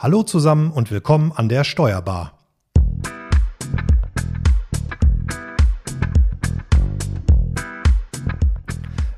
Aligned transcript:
Hallo 0.00 0.22
zusammen 0.22 0.70
und 0.70 0.92
willkommen 0.92 1.32
an 1.34 1.48
der 1.48 1.64
Steuerbar. 1.64 2.38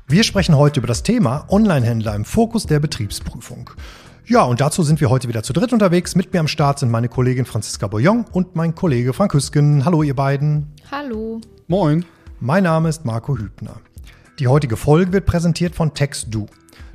Wir 0.07 0.23
sprechen 0.23 0.57
heute 0.57 0.79
über 0.79 0.87
das 0.87 1.03
Thema 1.03 1.45
Onlinehändler 1.49 2.15
im 2.15 2.25
Fokus 2.25 2.65
der 2.65 2.79
Betriebsprüfung. 2.79 3.69
Ja, 4.25 4.41
und 4.41 4.59
dazu 4.59 4.81
sind 4.81 4.99
wir 5.01 5.11
heute 5.11 5.27
wieder 5.27 5.43
zu 5.43 5.53
dritt 5.53 5.71
unterwegs. 5.71 6.15
Mit 6.15 6.33
mir 6.33 6.39
am 6.39 6.47
Start 6.47 6.79
sind 6.79 6.89
meine 6.89 7.09
Kollegin 7.09 7.45
Franziska 7.45 7.85
Boyon 7.85 8.25
und 8.31 8.55
mein 8.55 8.73
Kollege 8.73 9.13
Frank 9.13 9.35
Hüsken. 9.35 9.85
Hallo 9.85 10.01
ihr 10.01 10.15
beiden. 10.15 10.73
Hallo. 10.89 11.41
Moin. 11.67 12.05
Mein 12.39 12.63
Name 12.63 12.89
ist 12.89 13.05
Marco 13.05 13.37
Hübner. 13.37 13.75
Die 14.39 14.47
heutige 14.47 14.77
Folge 14.77 15.13
wird 15.13 15.27
präsentiert 15.27 15.75
von 15.75 15.93
TextDo. 15.93 16.47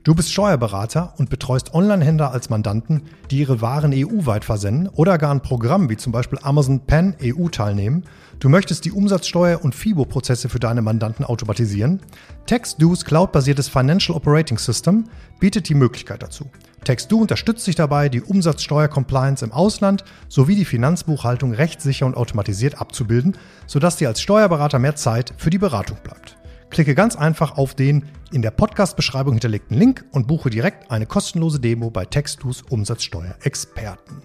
Du 0.07 0.15
bist 0.15 0.33
Steuerberater 0.33 1.15
und 1.17 1.31
betreust 1.31 1.75
Online-Händler 1.75 2.31
als 2.31 2.49
Mandanten, 2.49 3.03
die 3.33 3.41
ihre 3.41 3.61
Waren 3.61 3.93
EU-weit 3.93 4.45
versenden 4.45 4.87
oder 4.87 5.19
gar 5.19 5.33
an 5.33 5.43
Programmen 5.43 5.91
wie 5.91 5.97
zum 5.97 6.13
Beispiel 6.13 6.39
Amazon 6.43 6.79
Pen 6.79 7.17
EU 7.21 7.49
teilnehmen. 7.49 8.05
Du 8.39 8.49
möchtest 8.49 8.85
die 8.85 8.93
Umsatzsteuer- 8.93 9.65
und 9.65 9.75
FIBO-Prozesse 9.75 10.49
für 10.49 10.61
deine 10.61 10.81
Mandanten 10.81 11.25
automatisieren. 11.25 11.99
TextDo's 12.47 13.05
cloud-basiertes 13.05 13.67
Financial 13.67 14.17
Operating 14.17 14.59
System 14.59 15.07
bietet 15.41 15.69
die 15.69 15.75
Möglichkeit 15.75 16.23
dazu. 16.23 16.49
TextDo 16.85 17.17
unterstützt 17.17 17.67
dich 17.67 17.75
dabei, 17.75 18.09
die 18.09 18.23
Umsatzsteuer-Compliance 18.23 19.45
im 19.45 19.51
Ausland 19.51 20.05
sowie 20.29 20.55
die 20.55 20.65
Finanzbuchhaltung 20.65 21.53
rechtssicher 21.53 22.07
und 22.07 22.17
automatisiert 22.17 22.81
abzubilden, 22.81 23.37
sodass 23.67 23.97
dir 23.97 24.07
als 24.07 24.21
Steuerberater 24.21 24.79
mehr 24.79 24.95
Zeit 24.95 25.35
für 25.37 25.51
die 25.51 25.59
Beratung 25.59 25.99
bleibt. 26.05 26.37
Klicke 26.71 26.95
ganz 26.95 27.17
einfach 27.17 27.57
auf 27.57 27.75
den 27.75 28.05
in 28.33 28.43
der 28.43 28.51
Podcast-Beschreibung 28.51 29.35
hinterlegten 29.35 29.77
Link 29.77 30.05
und 30.13 30.27
buche 30.27 30.51
direkt 30.51 30.91
eine 30.91 31.07
kostenlose 31.07 31.61
Demo 31.61 31.91
bei 31.91 32.05
Textus 32.05 32.63
Umsatzsteuerexperten. 32.63 34.23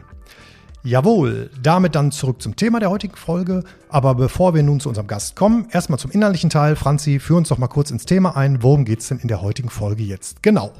Jawohl, 0.83 1.51
damit 1.61 1.93
dann 1.93 2.11
zurück 2.11 2.41
zum 2.41 2.55
Thema 2.55 2.79
der 2.79 2.89
heutigen 2.89 3.15
Folge. 3.15 3.63
Aber 3.89 4.15
bevor 4.15 4.55
wir 4.55 4.63
nun 4.63 4.79
zu 4.79 4.89
unserem 4.89 5.07
Gast 5.07 5.35
kommen, 5.35 5.67
erstmal 5.71 5.99
zum 5.99 6.09
innerlichen 6.09 6.49
Teil. 6.49 6.75
Franzi, 6.75 7.19
führ 7.19 7.37
uns 7.37 7.49
doch 7.49 7.59
mal 7.59 7.67
kurz 7.67 7.91
ins 7.91 8.05
Thema 8.05 8.35
ein. 8.35 8.63
Worum 8.63 8.83
geht 8.83 9.01
es 9.01 9.07
denn 9.07 9.19
in 9.19 9.27
der 9.27 9.41
heutigen 9.41 9.69
Folge 9.69 10.03
jetzt 10.03 10.41
genau? 10.41 10.73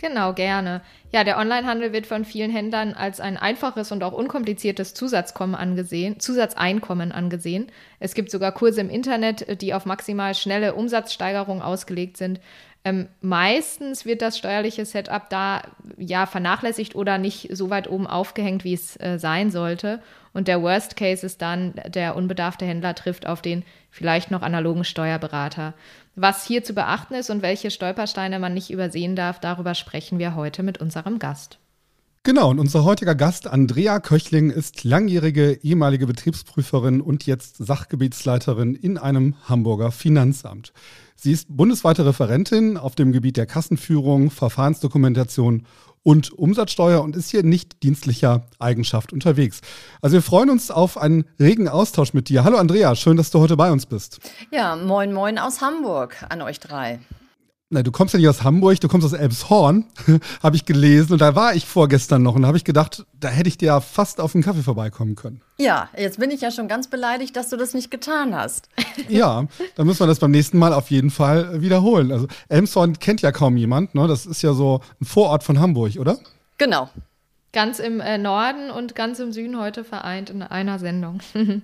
Genau, 0.00 0.32
gerne. 0.32 0.80
Ja, 1.12 1.24
der 1.24 1.38
Onlinehandel 1.38 1.92
wird 1.92 2.06
von 2.06 2.24
vielen 2.24 2.52
Händlern 2.52 2.94
als 2.94 3.18
ein 3.18 3.36
einfaches 3.36 3.90
und 3.90 4.04
auch 4.04 4.12
unkompliziertes 4.12 4.94
Zusatzkommen 4.94 5.56
angesehen, 5.56 6.20
Zusatzeinkommen 6.20 7.10
angesehen. 7.10 7.66
Es 7.98 8.14
gibt 8.14 8.30
sogar 8.30 8.52
Kurse 8.52 8.80
im 8.80 8.90
Internet, 8.90 9.60
die 9.60 9.74
auf 9.74 9.86
maximal 9.86 10.34
schnelle 10.36 10.74
Umsatzsteigerung 10.74 11.62
ausgelegt 11.62 12.16
sind. 12.16 12.38
Ähm, 12.84 13.08
meistens 13.20 14.04
wird 14.06 14.22
das 14.22 14.38
steuerliche 14.38 14.84
Setup 14.84 15.28
da 15.30 15.62
ja 15.96 16.26
vernachlässigt 16.26 16.94
oder 16.94 17.18
nicht 17.18 17.48
so 17.56 17.68
weit 17.68 17.90
oben 17.90 18.06
aufgehängt, 18.06 18.62
wie 18.62 18.74
es 18.74 18.96
äh, 19.00 19.18
sein 19.18 19.50
sollte. 19.50 20.00
Und 20.32 20.46
der 20.46 20.62
Worst 20.62 20.96
Case 20.96 21.26
ist 21.26 21.42
dann, 21.42 21.74
der 21.88 22.14
unbedarfte 22.14 22.64
Händler 22.64 22.94
trifft 22.94 23.26
auf 23.26 23.42
den 23.42 23.64
vielleicht 23.90 24.30
noch 24.30 24.42
analogen 24.42 24.84
Steuerberater. 24.84 25.74
Was 26.20 26.44
hier 26.44 26.64
zu 26.64 26.72
beachten 26.72 27.14
ist 27.14 27.30
und 27.30 27.42
welche 27.42 27.70
Stolpersteine 27.70 28.40
man 28.40 28.52
nicht 28.52 28.70
übersehen 28.70 29.14
darf, 29.14 29.38
darüber 29.38 29.76
sprechen 29.76 30.18
wir 30.18 30.34
heute 30.34 30.64
mit 30.64 30.78
unserem 30.78 31.20
Gast. 31.20 31.60
Genau, 32.24 32.50
und 32.50 32.58
unser 32.58 32.82
heutiger 32.82 33.14
Gast 33.14 33.46
Andrea 33.46 34.00
Köchling 34.00 34.50
ist 34.50 34.82
langjährige 34.82 35.60
ehemalige 35.62 36.08
Betriebsprüferin 36.08 37.00
und 37.00 37.24
jetzt 37.26 37.58
Sachgebietsleiterin 37.58 38.74
in 38.74 38.98
einem 38.98 39.36
Hamburger 39.48 39.92
Finanzamt. 39.92 40.72
Sie 41.14 41.30
ist 41.30 41.56
bundesweite 41.56 42.04
Referentin 42.04 42.76
auf 42.76 42.96
dem 42.96 43.12
Gebiet 43.12 43.36
der 43.36 43.46
Kassenführung, 43.46 44.32
Verfahrensdokumentation 44.32 45.66
und 46.08 46.32
Umsatzsteuer 46.32 47.02
und 47.02 47.16
ist 47.16 47.30
hier 47.30 47.42
nicht 47.42 47.82
dienstlicher 47.82 48.46
Eigenschaft 48.58 49.12
unterwegs. 49.12 49.60
Also 50.00 50.14
wir 50.14 50.22
freuen 50.22 50.48
uns 50.48 50.70
auf 50.70 50.96
einen 50.96 51.26
regen 51.38 51.68
Austausch 51.68 52.14
mit 52.14 52.30
dir. 52.30 52.44
Hallo 52.44 52.56
Andrea, 52.56 52.94
schön, 52.94 53.18
dass 53.18 53.30
du 53.30 53.40
heute 53.40 53.58
bei 53.58 53.70
uns 53.70 53.84
bist. 53.84 54.18
Ja, 54.50 54.74
moin 54.74 55.12
moin 55.12 55.38
aus 55.38 55.60
Hamburg 55.60 56.24
an 56.30 56.40
euch 56.40 56.60
drei. 56.60 57.00
Na, 57.70 57.82
du 57.82 57.92
kommst 57.92 58.14
ja 58.14 58.18
nicht 58.18 58.28
aus 58.30 58.44
Hamburg, 58.44 58.80
du 58.80 58.88
kommst 58.88 59.04
aus 59.04 59.12
Elbshorn, 59.12 59.84
habe 60.42 60.56
ich 60.56 60.64
gelesen. 60.64 61.12
Und 61.12 61.20
da 61.20 61.34
war 61.34 61.54
ich 61.54 61.66
vorgestern 61.66 62.22
noch 62.22 62.34
und 62.34 62.46
habe 62.46 62.56
ich 62.56 62.64
gedacht, 62.64 63.04
da 63.20 63.28
hätte 63.28 63.48
ich 63.50 63.58
dir 63.58 63.66
ja 63.66 63.80
fast 63.80 64.22
auf 64.22 64.34
einen 64.34 64.42
Kaffee 64.42 64.62
vorbeikommen 64.62 65.16
können. 65.16 65.42
Ja, 65.58 65.90
jetzt 65.94 66.18
bin 66.18 66.30
ich 66.30 66.40
ja 66.40 66.50
schon 66.50 66.66
ganz 66.66 66.88
beleidigt, 66.88 67.36
dass 67.36 67.50
du 67.50 67.58
das 67.58 67.74
nicht 67.74 67.90
getan 67.90 68.34
hast. 68.34 68.70
ja, 69.08 69.46
dann 69.74 69.86
müssen 69.86 70.00
wir 70.00 70.06
das 70.06 70.18
beim 70.18 70.30
nächsten 70.30 70.56
Mal 70.56 70.72
auf 70.72 70.90
jeden 70.90 71.10
Fall 71.10 71.60
wiederholen. 71.60 72.10
Also 72.10 72.26
Elmshorn 72.48 72.98
kennt 73.00 73.20
ja 73.20 73.32
kaum 73.32 73.58
jemand, 73.58 73.94
ne? 73.94 74.08
Das 74.08 74.24
ist 74.24 74.40
ja 74.40 74.54
so 74.54 74.80
ein 75.02 75.04
Vorort 75.04 75.44
von 75.44 75.60
Hamburg, 75.60 75.96
oder? 75.98 76.16
Genau. 76.56 76.88
Ganz 77.52 77.80
im 77.80 78.00
äh, 78.00 78.16
Norden 78.16 78.70
und 78.70 78.94
ganz 78.94 79.18
im 79.18 79.30
Süden 79.32 79.58
heute 79.58 79.84
vereint 79.84 80.30
in 80.30 80.42
einer 80.42 80.78
Sendung. 80.78 81.20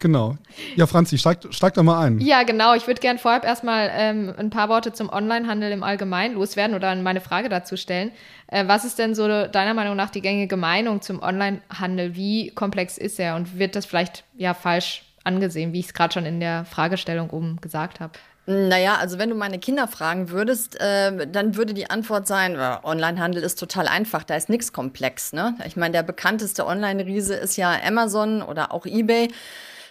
Genau. 0.00 0.38
Ja, 0.76 0.86
Franzi, 0.86 1.18
steig, 1.18 1.38
steig 1.50 1.74
doch 1.74 1.82
mal 1.82 2.00
ein. 2.04 2.20
Ja, 2.20 2.42
genau. 2.42 2.74
Ich 2.74 2.86
würde 2.86 3.00
gerne 3.00 3.18
vorab 3.18 3.44
erstmal 3.44 3.90
ähm, 3.92 4.34
ein 4.36 4.48
paar 4.48 4.70
Worte 4.70 4.92
zum 4.92 5.10
Onlinehandel 5.10 5.70
im 5.70 5.82
Allgemeinen 5.82 6.34
loswerden 6.34 6.74
oder 6.74 6.94
meine 6.96 7.20
Frage 7.20 7.50
dazu 7.50 7.76
stellen. 7.76 8.10
Äh, 8.46 8.66
was 8.66 8.86
ist 8.86 8.98
denn 8.98 9.14
so 9.14 9.28
deiner 9.28 9.74
Meinung 9.74 9.96
nach 9.96 10.10
die 10.10 10.22
gängige 10.22 10.56
Meinung 10.56 11.02
zum 11.02 11.22
Onlinehandel? 11.22 12.16
Wie 12.16 12.50
komplex 12.50 12.96
ist 12.96 13.20
er 13.20 13.36
und 13.36 13.58
wird 13.58 13.76
das 13.76 13.84
vielleicht 13.84 14.24
ja 14.36 14.54
falsch 14.54 15.04
angesehen, 15.22 15.74
wie 15.74 15.80
ich 15.80 15.86
es 15.86 15.94
gerade 15.94 16.14
schon 16.14 16.24
in 16.24 16.40
der 16.40 16.64
Fragestellung 16.64 17.28
oben 17.28 17.60
gesagt 17.60 18.00
habe? 18.00 18.14
Naja, 18.46 18.96
also 18.96 19.18
wenn 19.18 19.28
du 19.28 19.36
meine 19.36 19.58
Kinder 19.58 19.86
fragen 19.86 20.30
würdest, 20.30 20.80
äh, 20.80 21.26
dann 21.26 21.56
würde 21.56 21.74
die 21.74 21.90
Antwort 21.90 22.26
sein, 22.26 22.56
Onlinehandel 22.82 23.42
ist 23.42 23.60
total 23.60 23.86
einfach, 23.86 24.24
da 24.24 24.34
ist 24.34 24.48
nichts 24.48 24.72
komplex. 24.72 25.34
Ne? 25.34 25.56
Ich 25.66 25.76
meine, 25.76 25.92
der 25.92 26.02
bekannteste 26.02 26.66
Online-Riese 26.66 27.34
ist 27.34 27.56
ja 27.56 27.78
Amazon 27.86 28.40
oder 28.40 28.72
auch 28.72 28.86
eBay. 28.86 29.28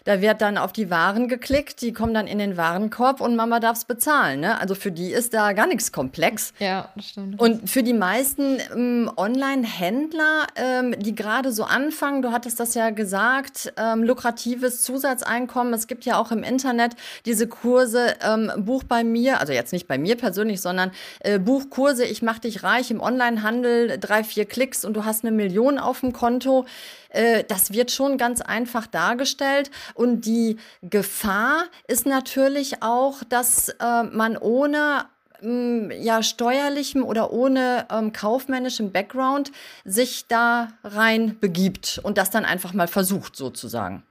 Da 0.06 0.22
wird 0.22 0.42
dann 0.42 0.58
auf 0.58 0.72
die 0.72 0.90
Waren 0.90 1.28
geklickt, 1.28 1.82
die 1.82 1.94
kommen 1.94 2.14
dann 2.14 2.28
in 2.28 2.40
den 2.40 2.58
Warenkorb 2.58 3.22
und 3.22 3.36
Mama 3.36 3.60
darf 3.60 3.78
es 3.78 3.86
bezahlen. 3.86 4.40
Ne? 4.42 4.60
Also 4.60 4.76
für 4.76 4.92
die 4.92 5.12
ist 5.12 5.34
da 5.34 5.54
gar 5.54 5.68
nichts 5.68 5.92
komplex. 5.92 6.54
Ja, 6.60 6.90
das 6.96 7.10
stimmt. 7.10 7.40
Und 7.40 7.70
für 7.70 7.84
die 7.84 7.94
meisten 7.94 8.58
ähm, 8.74 9.12
Online-Händler, 9.16 10.48
ähm, 10.56 10.96
die 11.00 11.16
gerade 11.16 11.52
so 11.52 11.64
anfangen, 11.64 12.22
du 12.22 12.32
hattest 12.32 12.60
das 12.60 12.74
ja 12.74 12.90
gesagt, 12.90 13.74
ähm, 13.78 14.04
lukratives 14.04 14.82
Zusatzeinkommen. 14.82 15.74
Es 15.74 15.88
gibt 15.88 16.06
ja 16.06 16.18
auch 16.18 16.32
im 16.32 16.44
Internet 16.44 16.96
diese 17.26 17.48
Kurse, 17.48 18.16
ähm, 18.22 18.52
Buch 18.58 18.84
bei 18.84 19.04
mir, 19.04 19.40
also 19.40 19.54
jetzt 19.54 19.74
nicht 19.74 19.88
bei 19.88 19.98
mir 19.98 20.16
persönlich, 20.16 20.62
sondern 20.62 20.92
äh, 21.20 21.40
Buchkurse, 21.40 22.06
ich 22.06 22.22
mach 22.22 22.40
dich 22.40 22.64
reich 22.64 22.92
im 22.92 23.02
Onlinehandel, 23.02 23.98
drei, 24.00 24.24
vier 24.24 24.46
Klicks 24.46 24.86
und 24.86 24.94
du 24.94 25.06
hast 25.06 25.24
eine 25.24 25.36
Million 25.36 25.80
auf 25.80 26.02
dem 26.02 26.14
Konto. 26.14 26.66
Äh, 27.10 27.44
das 27.48 27.74
wird 27.74 27.92
schon 27.92 28.18
ganz 28.18 28.42
einfach 28.42 28.88
dargestellt. 28.88 29.72
Und 29.94 30.26
die 30.26 30.58
Gefahr 30.82 31.66
ist 31.88 32.06
natürlich 32.06 32.82
auch, 32.82 33.24
dass 33.28 33.70
äh, 33.70 34.04
man 34.04 34.38
ohne 34.38 35.06
mm, 35.42 35.92
ja, 36.02 36.24
steuerlichem 36.24 37.04
oder 37.04 37.32
ohne 37.32 37.88
ähm, 37.92 38.14
kaufmännischem 38.14 38.92
Background 38.92 39.52
sich 39.86 40.26
da 40.28 40.70
rein 40.84 41.38
begibt 41.40 42.00
und 42.04 42.18
das 42.18 42.30
dann 42.30 42.46
einfach 42.46 42.74
mal 42.74 42.88
versucht, 42.88 43.36
sozusagen. 43.36 44.04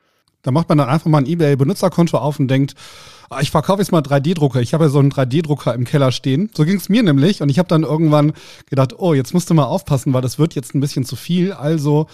Da 0.43 0.53
macht 0.53 0.69
man 0.69 0.79
dann 0.79 0.89
einfach 0.89 1.07
mal 1.07 1.19
ein 1.19 1.27
eBay-Benutzerkonto 1.27 2.17
auf 2.17 2.39
und 2.39 2.49
denkt, 2.49 2.75
ah, 3.29 3.41
ich 3.41 3.51
verkaufe 3.51 3.83
jetzt 3.83 3.91
mal 3.91 4.03
3D-Drucker. 4.03 4.61
Ich 4.61 4.73
habe 4.73 4.85
ja 4.85 4.91
so 4.91 4.99
einen 4.99 5.11
3D-Drucker 5.11 5.75
im 5.75 5.85
Keller 5.85 6.13
stehen. 6.13 6.51
So 6.55 6.65
ging 6.65 6.77
es 6.77 6.89
mir 6.89 7.03
nämlich. 7.03 7.43
Und 7.43 7.49
ich 7.49 7.59
habe 7.59 7.69
dann 7.69 7.83
irgendwann 7.83 8.33
gedacht, 8.71 8.95
oh, 8.99 9.15
jetzt 9.15 9.35
musst 9.35 9.51
du 9.51 9.55
mal 9.55 9.65
aufpassen, 9.65 10.13
weil 10.13 10.23
das 10.23 10.39
wird 10.39 10.55
jetzt 10.55 10.75
ein 10.75 10.81
bisschen 10.81 11.05
zu 11.05 11.17
viel. 11.17 11.53
Also 11.53 12.07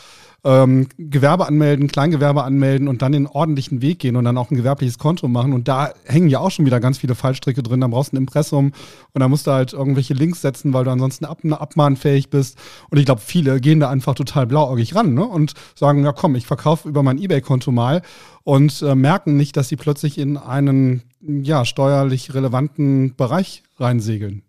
ähm, 0.44 0.88
Gewerbe 0.99 1.47
anmelden, 1.47 1.88
Kleingewerbe 1.88 2.44
anmelden 2.44 2.87
und 2.87 3.00
dann 3.00 3.12
den 3.12 3.27
ordentlichen 3.27 3.81
Weg 3.81 3.99
gehen 3.99 4.16
und 4.16 4.25
dann 4.25 4.37
auch 4.37 4.50
ein 4.50 4.56
gewerbliches 4.56 4.99
Konto 4.99 5.27
machen. 5.27 5.55
Und 5.55 5.69
da 5.69 5.93
hängen 6.05 6.28
ja 6.28 6.38
auch 6.38 6.50
schon 6.50 6.66
wieder 6.66 6.81
ganz 6.81 6.99
viele 6.99 7.15
Fallstricke 7.15 7.62
drin. 7.62 7.81
Da 7.81 7.87
brauchst 7.87 8.12
du 8.12 8.16
ein 8.16 8.19
Impressum 8.19 8.72
und 9.12 9.21
da 9.21 9.28
musst 9.28 9.47
du 9.47 9.53
halt 9.53 9.72
irgendwelche 9.72 10.12
Links 10.12 10.43
setzen, 10.43 10.72
weil 10.75 10.84
du 10.84 10.91
ansonsten 10.91 11.25
ab, 11.25 11.38
abmahnfähig 11.44 12.28
bist. 12.28 12.59
Und 12.91 12.99
ich 12.99 13.06
glaube, 13.06 13.22
viele 13.22 13.60
gehen 13.60 13.81
da 13.81 13.88
einfach 13.88 14.15
total 14.15 14.47
blauäugig 14.47 14.94
ran 14.94 15.15
ne? 15.15 15.24
und 15.24 15.54
sagen, 15.74 16.04
ja 16.04 16.13
komm, 16.13 16.34
ich 16.34 16.47
verkaufe 16.47 16.89
über 16.89 17.03
mein 17.03 17.18
Ebay-Konto 17.18 17.72
mal 17.72 18.03
und 18.42 18.83
äh, 18.83 18.95
merken 18.95 19.36
nicht, 19.36 19.57
dass 19.57 19.68
sie 19.68 19.77
plötzlich 19.77 20.18
in 20.18 20.36
einen 20.36 21.03
ja, 21.21 21.65
steuerlich 21.65 22.34
relevanten 22.34 23.16
Bereich 23.16 23.63
reinsegeln. 23.78 24.42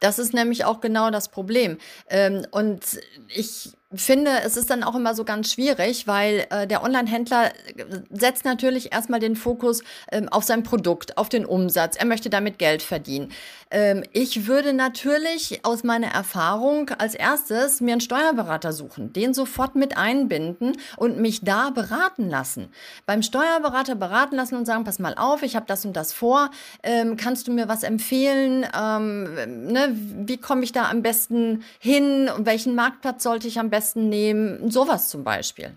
Das 0.00 0.18
ist 0.18 0.34
nämlich 0.34 0.64
auch 0.64 0.80
genau 0.80 1.10
das 1.10 1.30
Problem. 1.30 1.78
Ähm, 2.10 2.44
und 2.50 2.82
ich 3.28 3.72
finde, 3.94 4.30
es 4.44 4.56
ist 4.56 4.68
dann 4.68 4.82
auch 4.82 4.94
immer 4.94 5.14
so 5.14 5.24
ganz 5.24 5.52
schwierig, 5.52 6.06
weil 6.06 6.46
äh, 6.50 6.66
der 6.66 6.82
Online-Händler 6.82 7.46
äh, 7.46 7.84
setzt 8.10 8.44
natürlich 8.44 8.92
erstmal 8.92 9.18
den 9.18 9.34
Fokus 9.34 9.82
ähm, 10.12 10.28
auf 10.28 10.44
sein 10.44 10.62
Produkt, 10.62 11.16
auf 11.16 11.28
den 11.30 11.46
Umsatz. 11.46 11.96
Er 11.96 12.04
möchte 12.04 12.28
damit 12.28 12.58
Geld 12.58 12.82
verdienen. 12.82 13.32
Ähm, 13.70 14.04
ich 14.12 14.46
würde 14.46 14.72
natürlich 14.72 15.64
aus 15.64 15.82
meiner 15.84 16.08
Erfahrung 16.08 16.90
als 16.90 17.14
erstes 17.14 17.80
mir 17.80 17.92
einen 17.92 18.00
Steuerberater 18.00 18.72
suchen, 18.72 19.12
den 19.12 19.34
sofort 19.34 19.74
mit 19.74 19.96
einbinden 19.96 20.76
und 20.96 21.18
mich 21.18 21.42
da 21.42 21.70
beraten 21.70 22.30
lassen. 22.30 22.68
Beim 23.06 23.22
Steuerberater 23.22 23.94
beraten 23.94 24.36
lassen 24.36 24.56
und 24.56 24.66
sagen, 24.66 24.84
pass 24.84 24.98
mal 24.98 25.14
auf, 25.16 25.42
ich 25.42 25.56
habe 25.56 25.66
das 25.66 25.84
und 25.84 25.96
das 25.96 26.12
vor, 26.12 26.50
ähm, 26.82 27.16
kannst 27.16 27.48
du 27.48 27.52
mir 27.52 27.68
was 27.68 27.82
empfehlen? 27.82 28.66
Ähm, 28.78 29.24
ne, 29.72 29.94
wie 29.94 30.38
komme 30.38 30.62
ich 30.62 30.72
da 30.72 30.88
am 30.88 31.02
besten 31.02 31.64
hin? 31.78 32.30
Welchen 32.38 32.74
Marktplatz 32.74 33.22
sollte 33.22 33.48
ich 33.48 33.58
am 33.58 33.70
besten 33.70 33.78
besten 33.78 34.08
nehmen, 34.08 34.70
sowas 34.70 35.08
zum 35.08 35.24
Beispiel 35.24 35.76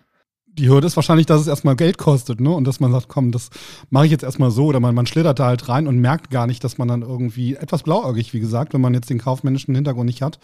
die 0.57 0.69
Hürde 0.69 0.87
ist 0.87 0.95
wahrscheinlich, 0.95 1.25
dass 1.25 1.41
es 1.41 1.47
erstmal 1.47 1.75
Geld 1.75 1.97
kostet, 1.97 2.41
ne? 2.41 2.51
Und 2.51 2.65
dass 2.65 2.79
man 2.79 2.91
sagt, 2.91 3.07
komm, 3.07 3.31
das 3.31 3.49
mache 3.89 4.05
ich 4.05 4.11
jetzt 4.11 4.23
erstmal 4.23 4.51
so. 4.51 4.65
Oder 4.65 4.79
man, 4.79 4.93
man 4.93 5.05
schlittert 5.05 5.39
da 5.39 5.45
halt 5.45 5.69
rein 5.69 5.87
und 5.87 5.99
merkt 5.99 6.29
gar 6.29 6.47
nicht, 6.47 6.63
dass 6.63 6.77
man 6.77 6.87
dann 6.87 7.01
irgendwie 7.01 7.55
etwas 7.55 7.83
blauäugig, 7.83 8.33
wie 8.33 8.39
gesagt, 8.39 8.73
wenn 8.73 8.81
man 8.81 8.93
jetzt 8.93 9.09
den 9.09 9.19
kaufmännischen 9.19 9.75
Hintergrund 9.75 10.07
nicht 10.07 10.21
hat, 10.21 10.39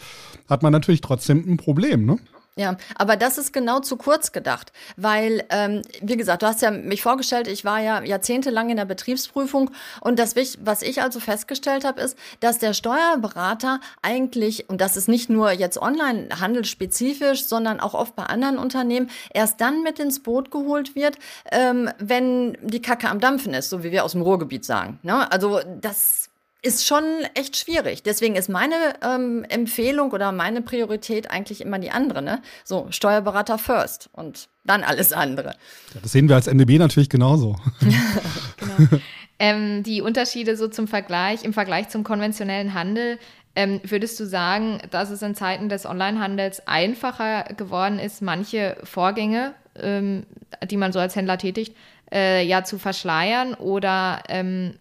hat 0.50 0.64
man 0.64 0.72
natürlich 0.72 1.02
trotzdem 1.02 1.44
ein 1.48 1.58
Problem, 1.58 2.06
ne? 2.06 2.18
Ja, 2.58 2.76
aber 2.96 3.18
das 3.18 3.38
ist 3.38 3.54
genau 3.54 3.82
zu 3.82 3.98
kurz 3.98 4.32
gedacht, 4.32 4.74
weil, 4.96 5.46
ähm, 5.52 5.84
wie 6.02 6.18
gesagt, 6.18 6.42
du 6.42 6.48
hast 6.48 6.64
ja 6.64 6.72
mich 6.72 7.04
vorgestellt, 7.04 7.48
ich 7.48 7.64
war 7.64 7.80
ja 7.80 8.02
jahrzehntelang 8.02 8.72
in 8.72 8.78
der 8.78 8.86
Betriebsprüfung 8.86 9.70
und 10.02 10.18
das, 10.18 10.36
was 10.36 10.82
ich 10.82 11.04
also 11.04 11.20
festgestellt 11.20 11.86
habe, 11.86 12.02
ist, 12.02 12.18
dass 12.40 12.58
der 12.58 12.74
Steuerberater 12.74 13.80
eigentlich, 14.02 14.72
und 14.72 14.82
das 14.82 14.98
ist 14.98 15.08
nicht 15.08 15.30
nur 15.30 15.52
jetzt 15.52 15.80
Online-Handel 15.80 16.66
spezifisch, 16.66 17.46
sondern 17.46 17.80
auch 17.80 17.94
oft 17.94 18.16
bei 18.16 18.24
anderen 18.24 18.58
Unternehmen, 18.58 19.12
erst 19.32 19.62
dann 19.62 19.84
mit 19.84 20.00
ins 20.00 20.24
Boot 20.24 20.50
geholt 20.50 20.96
wird, 20.96 21.20
ähm, 21.52 21.92
wenn 22.00 22.58
die 22.64 22.82
Kacke 22.82 23.08
am 23.08 23.20
Dampfen 23.20 23.54
ist, 23.54 23.70
so 23.70 23.84
wie 23.84 23.92
wir 23.92 24.04
aus 24.04 24.14
dem 24.14 24.24
Ruhrgebiet 24.24 24.66
sagen. 24.66 24.98
Ne? 25.04 25.32
Also 25.32 25.62
das 25.80 26.27
ist 26.68 26.86
schon 26.86 27.04
echt 27.34 27.56
schwierig. 27.56 28.04
Deswegen 28.04 28.36
ist 28.36 28.50
meine 28.50 28.76
ähm, 29.02 29.46
Empfehlung 29.48 30.12
oder 30.12 30.32
meine 30.34 30.62
Priorität 30.62 31.32
eigentlich 31.32 31.62
immer 31.62 31.80
die 31.80 31.92
andere. 31.92 32.22
Ne? 32.22 32.42
So, 32.66 32.88
Steuerberater 32.90 33.58
first 33.58 34.10
und 34.12 34.50
dann 34.66 34.84
alles 34.84 35.14
andere. 35.14 35.56
Ja, 35.94 36.02
das 36.04 36.12
sehen 36.12 36.28
wir 36.28 36.36
als 36.36 36.48
NDB 36.48 36.78
natürlich 36.78 37.10
genauso. 37.10 37.56
genau. 37.80 39.02
ähm, 39.40 39.84
die 39.84 40.02
Unterschiede 40.02 40.58
so 40.58 40.68
zum 40.68 40.90
Vergleich, 40.90 41.46
im 41.46 41.54
Vergleich 41.54 41.88
zum 41.88 42.04
konventionellen 42.04 42.74
Handel, 42.74 43.18
ähm, 43.56 43.80
würdest 43.84 44.20
du 44.20 44.26
sagen, 44.26 44.80
dass 44.92 45.10
es 45.10 45.22
in 45.22 45.34
Zeiten 45.34 45.70
des 45.70 45.86
Onlinehandels 45.86 46.68
einfacher 46.68 47.46
geworden 47.56 47.98
ist, 47.98 48.22
manche 48.22 48.76
Vorgänge, 48.84 49.54
ähm, 49.80 50.26
die 50.70 50.78
man 50.78 50.92
so 50.92 51.00
als 51.00 51.16
Händler 51.16 51.38
tätigt, 51.38 51.76
äh, 52.12 52.46
ja 52.46 52.64
zu 52.64 52.78
verschleiern 52.78 53.54
oder 53.54 54.22
ähm, 54.30 54.76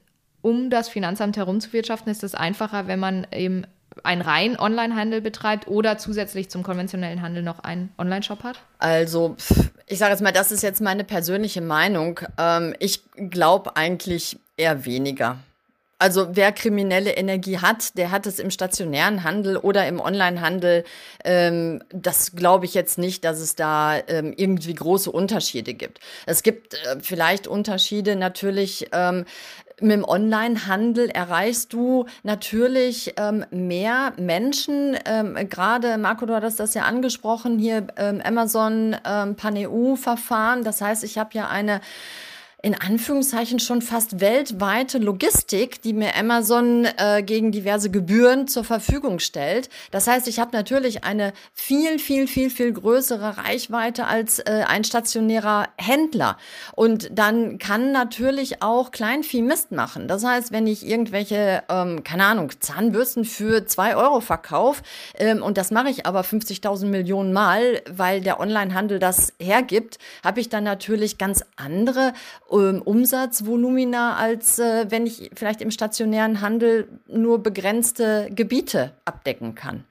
um 0.46 0.70
das 0.70 0.88
Finanzamt 0.88 1.36
herumzuwirtschaften, 1.36 2.12
ist 2.12 2.22
es 2.22 2.36
einfacher, 2.36 2.86
wenn 2.86 3.00
man 3.00 3.26
eben 3.32 3.64
einen 4.04 4.22
rein 4.22 4.56
Online-Handel 4.56 5.20
betreibt 5.20 5.66
oder 5.66 5.98
zusätzlich 5.98 6.50
zum 6.50 6.62
konventionellen 6.62 7.20
Handel 7.20 7.42
noch 7.42 7.58
einen 7.58 7.92
Online-Shop 7.98 8.44
hat? 8.44 8.60
Also, 8.78 9.34
ich 9.88 9.98
sage 9.98 10.12
jetzt 10.12 10.22
mal, 10.22 10.32
das 10.32 10.52
ist 10.52 10.62
jetzt 10.62 10.80
meine 10.80 11.02
persönliche 11.02 11.62
Meinung. 11.62 12.20
Ähm, 12.38 12.76
ich 12.78 13.02
glaube 13.16 13.76
eigentlich 13.76 14.38
eher 14.56 14.84
weniger. 14.84 15.38
Also 15.98 16.28
wer 16.32 16.52
kriminelle 16.52 17.12
Energie 17.12 17.58
hat, 17.58 17.96
der 17.96 18.10
hat 18.10 18.26
es 18.26 18.38
im 18.38 18.50
stationären 18.50 19.24
Handel 19.24 19.56
oder 19.56 19.88
im 19.88 19.98
Onlinehandel. 19.98 20.84
Ähm, 21.24 21.82
das 21.90 22.36
glaube 22.36 22.66
ich 22.66 22.74
jetzt 22.74 22.98
nicht, 22.98 23.24
dass 23.24 23.40
es 23.40 23.56
da 23.56 23.98
ähm, 24.06 24.34
irgendwie 24.36 24.74
große 24.74 25.10
Unterschiede 25.10 25.72
gibt. 25.72 26.00
Es 26.26 26.42
gibt 26.42 26.74
äh, 26.74 26.98
vielleicht 27.00 27.46
Unterschiede 27.46 28.14
natürlich. 28.14 28.88
Ähm, 28.92 29.24
mit 29.80 29.92
dem 29.92 30.04
Onlinehandel 30.04 31.10
erreichst 31.10 31.72
du 31.72 32.06
natürlich 32.22 33.14
ähm, 33.18 33.44
mehr 33.50 34.14
Menschen. 34.16 34.96
Ähm, 35.04 35.36
Gerade, 35.50 35.98
Marco, 35.98 36.24
du 36.24 36.34
hattest 36.34 36.58
das 36.60 36.72
ja 36.72 36.82
angesprochen, 36.82 37.58
hier 37.58 37.86
ähm, 37.96 38.22
Amazon 38.24 38.96
ähm, 39.04 39.34
Pan-EU-Verfahren. 39.34 40.64
Das 40.64 40.80
heißt, 40.80 41.04
ich 41.04 41.18
habe 41.18 41.30
ja 41.34 41.48
eine 41.48 41.80
in 42.62 42.74
Anführungszeichen 42.74 43.60
schon 43.60 43.82
fast 43.82 44.20
weltweite 44.20 44.98
Logistik, 44.98 45.82
die 45.82 45.92
mir 45.92 46.16
Amazon 46.16 46.86
äh, 46.96 47.22
gegen 47.22 47.52
diverse 47.52 47.90
Gebühren 47.90 48.48
zur 48.48 48.64
Verfügung 48.64 49.18
stellt. 49.18 49.68
Das 49.90 50.06
heißt, 50.06 50.26
ich 50.26 50.40
habe 50.40 50.56
natürlich 50.56 51.04
eine 51.04 51.34
viel, 51.52 51.98
viel, 51.98 52.26
viel, 52.26 52.48
viel 52.48 52.72
größere 52.72 53.36
Reichweite 53.36 54.06
als 54.06 54.38
äh, 54.38 54.64
ein 54.66 54.84
stationärer 54.84 55.68
Händler. 55.76 56.38
Und 56.74 57.10
dann 57.12 57.58
kann 57.58 57.92
natürlich 57.92 58.62
auch 58.62 58.90
Kleinvieh 58.90 59.42
Mist 59.42 59.70
machen. 59.70 60.08
Das 60.08 60.24
heißt, 60.24 60.50
wenn 60.50 60.66
ich 60.66 60.86
irgendwelche, 60.86 61.62
ähm, 61.68 62.04
keine 62.04 62.24
Ahnung, 62.24 62.50
Zahnbürsten 62.58 63.26
für 63.26 63.66
zwei 63.66 63.96
Euro 63.96 64.20
verkaufe, 64.20 64.82
ähm, 65.18 65.42
und 65.42 65.58
das 65.58 65.70
mache 65.70 65.90
ich 65.90 66.06
aber 66.06 66.22
50.000 66.22 66.86
Millionen 66.86 67.34
Mal, 67.34 67.82
weil 67.88 68.22
der 68.22 68.40
Onlinehandel 68.40 68.98
das 68.98 69.34
hergibt, 69.38 69.98
habe 70.24 70.40
ich 70.40 70.48
dann 70.48 70.64
natürlich 70.64 71.18
ganz 71.18 71.44
andere 71.56 72.14
Umsatzvolumina, 72.48 74.16
als 74.16 74.58
äh, 74.58 74.86
wenn 74.88 75.06
ich 75.06 75.30
vielleicht 75.34 75.60
im 75.60 75.70
stationären 75.70 76.40
Handel 76.40 76.88
nur 77.08 77.42
begrenzte 77.42 78.28
Gebiete 78.30 78.92
abdecken 79.04 79.54
kann. 79.54 79.84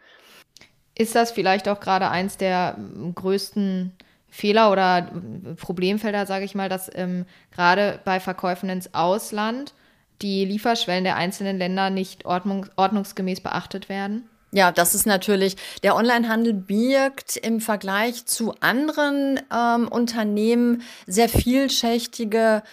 Ist 0.98 1.16
das 1.16 1.32
vielleicht 1.32 1.68
auch 1.68 1.82
gerade 1.82 2.10
eins 2.10 2.38
der 2.38 2.76
ähm, 2.78 3.14
größten 3.14 3.92
Fehler 4.30 4.72
oder 4.72 5.00
äh, 5.00 5.56
Problemfelder, 5.56 6.26
sage 6.26 6.46
ich 6.46 6.56
mal, 6.56 6.70
dass 6.70 6.90
ähm, 6.96 7.26
gerade 7.52 8.00
bei 8.06 8.20
Verkäufen 8.20 8.70
ins 8.70 8.94
Ausland 8.94 9.74
die 10.22 10.46
Lieferschwellen 10.46 11.04
der 11.04 11.18
einzelnen 11.18 11.58
Länder 11.58 11.90
nicht 11.90 12.26
ordnung, 12.26 12.68
ordnungsgemäß 12.78 13.42
beachtet 13.42 13.90
werden? 13.90 14.30
Ja, 14.52 14.72
das 14.72 14.96
ist 14.96 15.06
natürlich, 15.06 15.58
der 15.84 15.96
Onlinehandel 15.96 16.54
birgt 16.54 17.36
im 17.38 17.60
Vergleich 17.60 18.26
zu 18.26 18.54
anderen 18.62 19.40
ähm, 19.54 19.88
Unternehmen 19.88 20.84
sehr 21.08 21.28
vielschichtige 21.28 22.64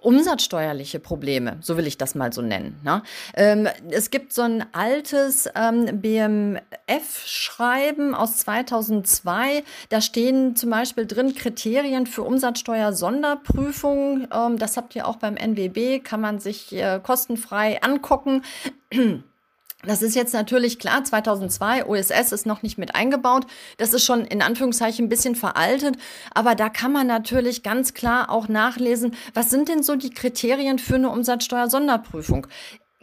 umsatzsteuerliche 0.00 0.98
Probleme, 0.98 1.58
so 1.60 1.76
will 1.76 1.86
ich 1.86 1.98
das 1.98 2.14
mal 2.14 2.32
so 2.32 2.40
nennen. 2.42 2.80
Ne? 2.82 3.02
Ähm, 3.34 3.68
es 3.90 4.10
gibt 4.10 4.32
so 4.32 4.42
ein 4.42 4.64
altes 4.72 5.48
ähm, 5.54 6.00
BMF-Schreiben 6.00 8.14
aus 8.14 8.38
2002. 8.38 9.62
Da 9.90 10.00
stehen 10.00 10.56
zum 10.56 10.70
Beispiel 10.70 11.06
drin 11.06 11.34
Kriterien 11.34 12.06
für 12.06 12.22
Umsatzsteuer-Sonderprüfung. 12.22 14.28
Ähm, 14.32 14.58
das 14.58 14.76
habt 14.76 14.96
ihr 14.96 15.06
auch 15.06 15.16
beim 15.16 15.36
NWB, 15.36 16.00
kann 16.02 16.20
man 16.20 16.38
sich 16.38 16.72
äh, 16.72 17.00
kostenfrei 17.02 17.82
angucken. 17.82 18.42
Das 19.84 20.00
ist 20.00 20.14
jetzt 20.14 20.32
natürlich 20.32 20.78
klar, 20.78 21.02
2002, 21.02 21.86
OSS 21.86 22.30
ist 22.30 22.46
noch 22.46 22.62
nicht 22.62 22.78
mit 22.78 22.94
eingebaut. 22.94 23.46
Das 23.78 23.92
ist 23.92 24.04
schon 24.04 24.24
in 24.24 24.40
Anführungszeichen 24.40 25.06
ein 25.06 25.08
bisschen 25.08 25.34
veraltet. 25.34 25.96
Aber 26.32 26.54
da 26.54 26.68
kann 26.68 26.92
man 26.92 27.08
natürlich 27.08 27.64
ganz 27.64 27.92
klar 27.92 28.30
auch 28.30 28.46
nachlesen, 28.46 29.16
was 29.34 29.50
sind 29.50 29.68
denn 29.68 29.82
so 29.82 29.96
die 29.96 30.10
Kriterien 30.10 30.78
für 30.78 30.94
eine 30.94 31.10
Umsatzsteuer-Sonderprüfung? 31.10 32.46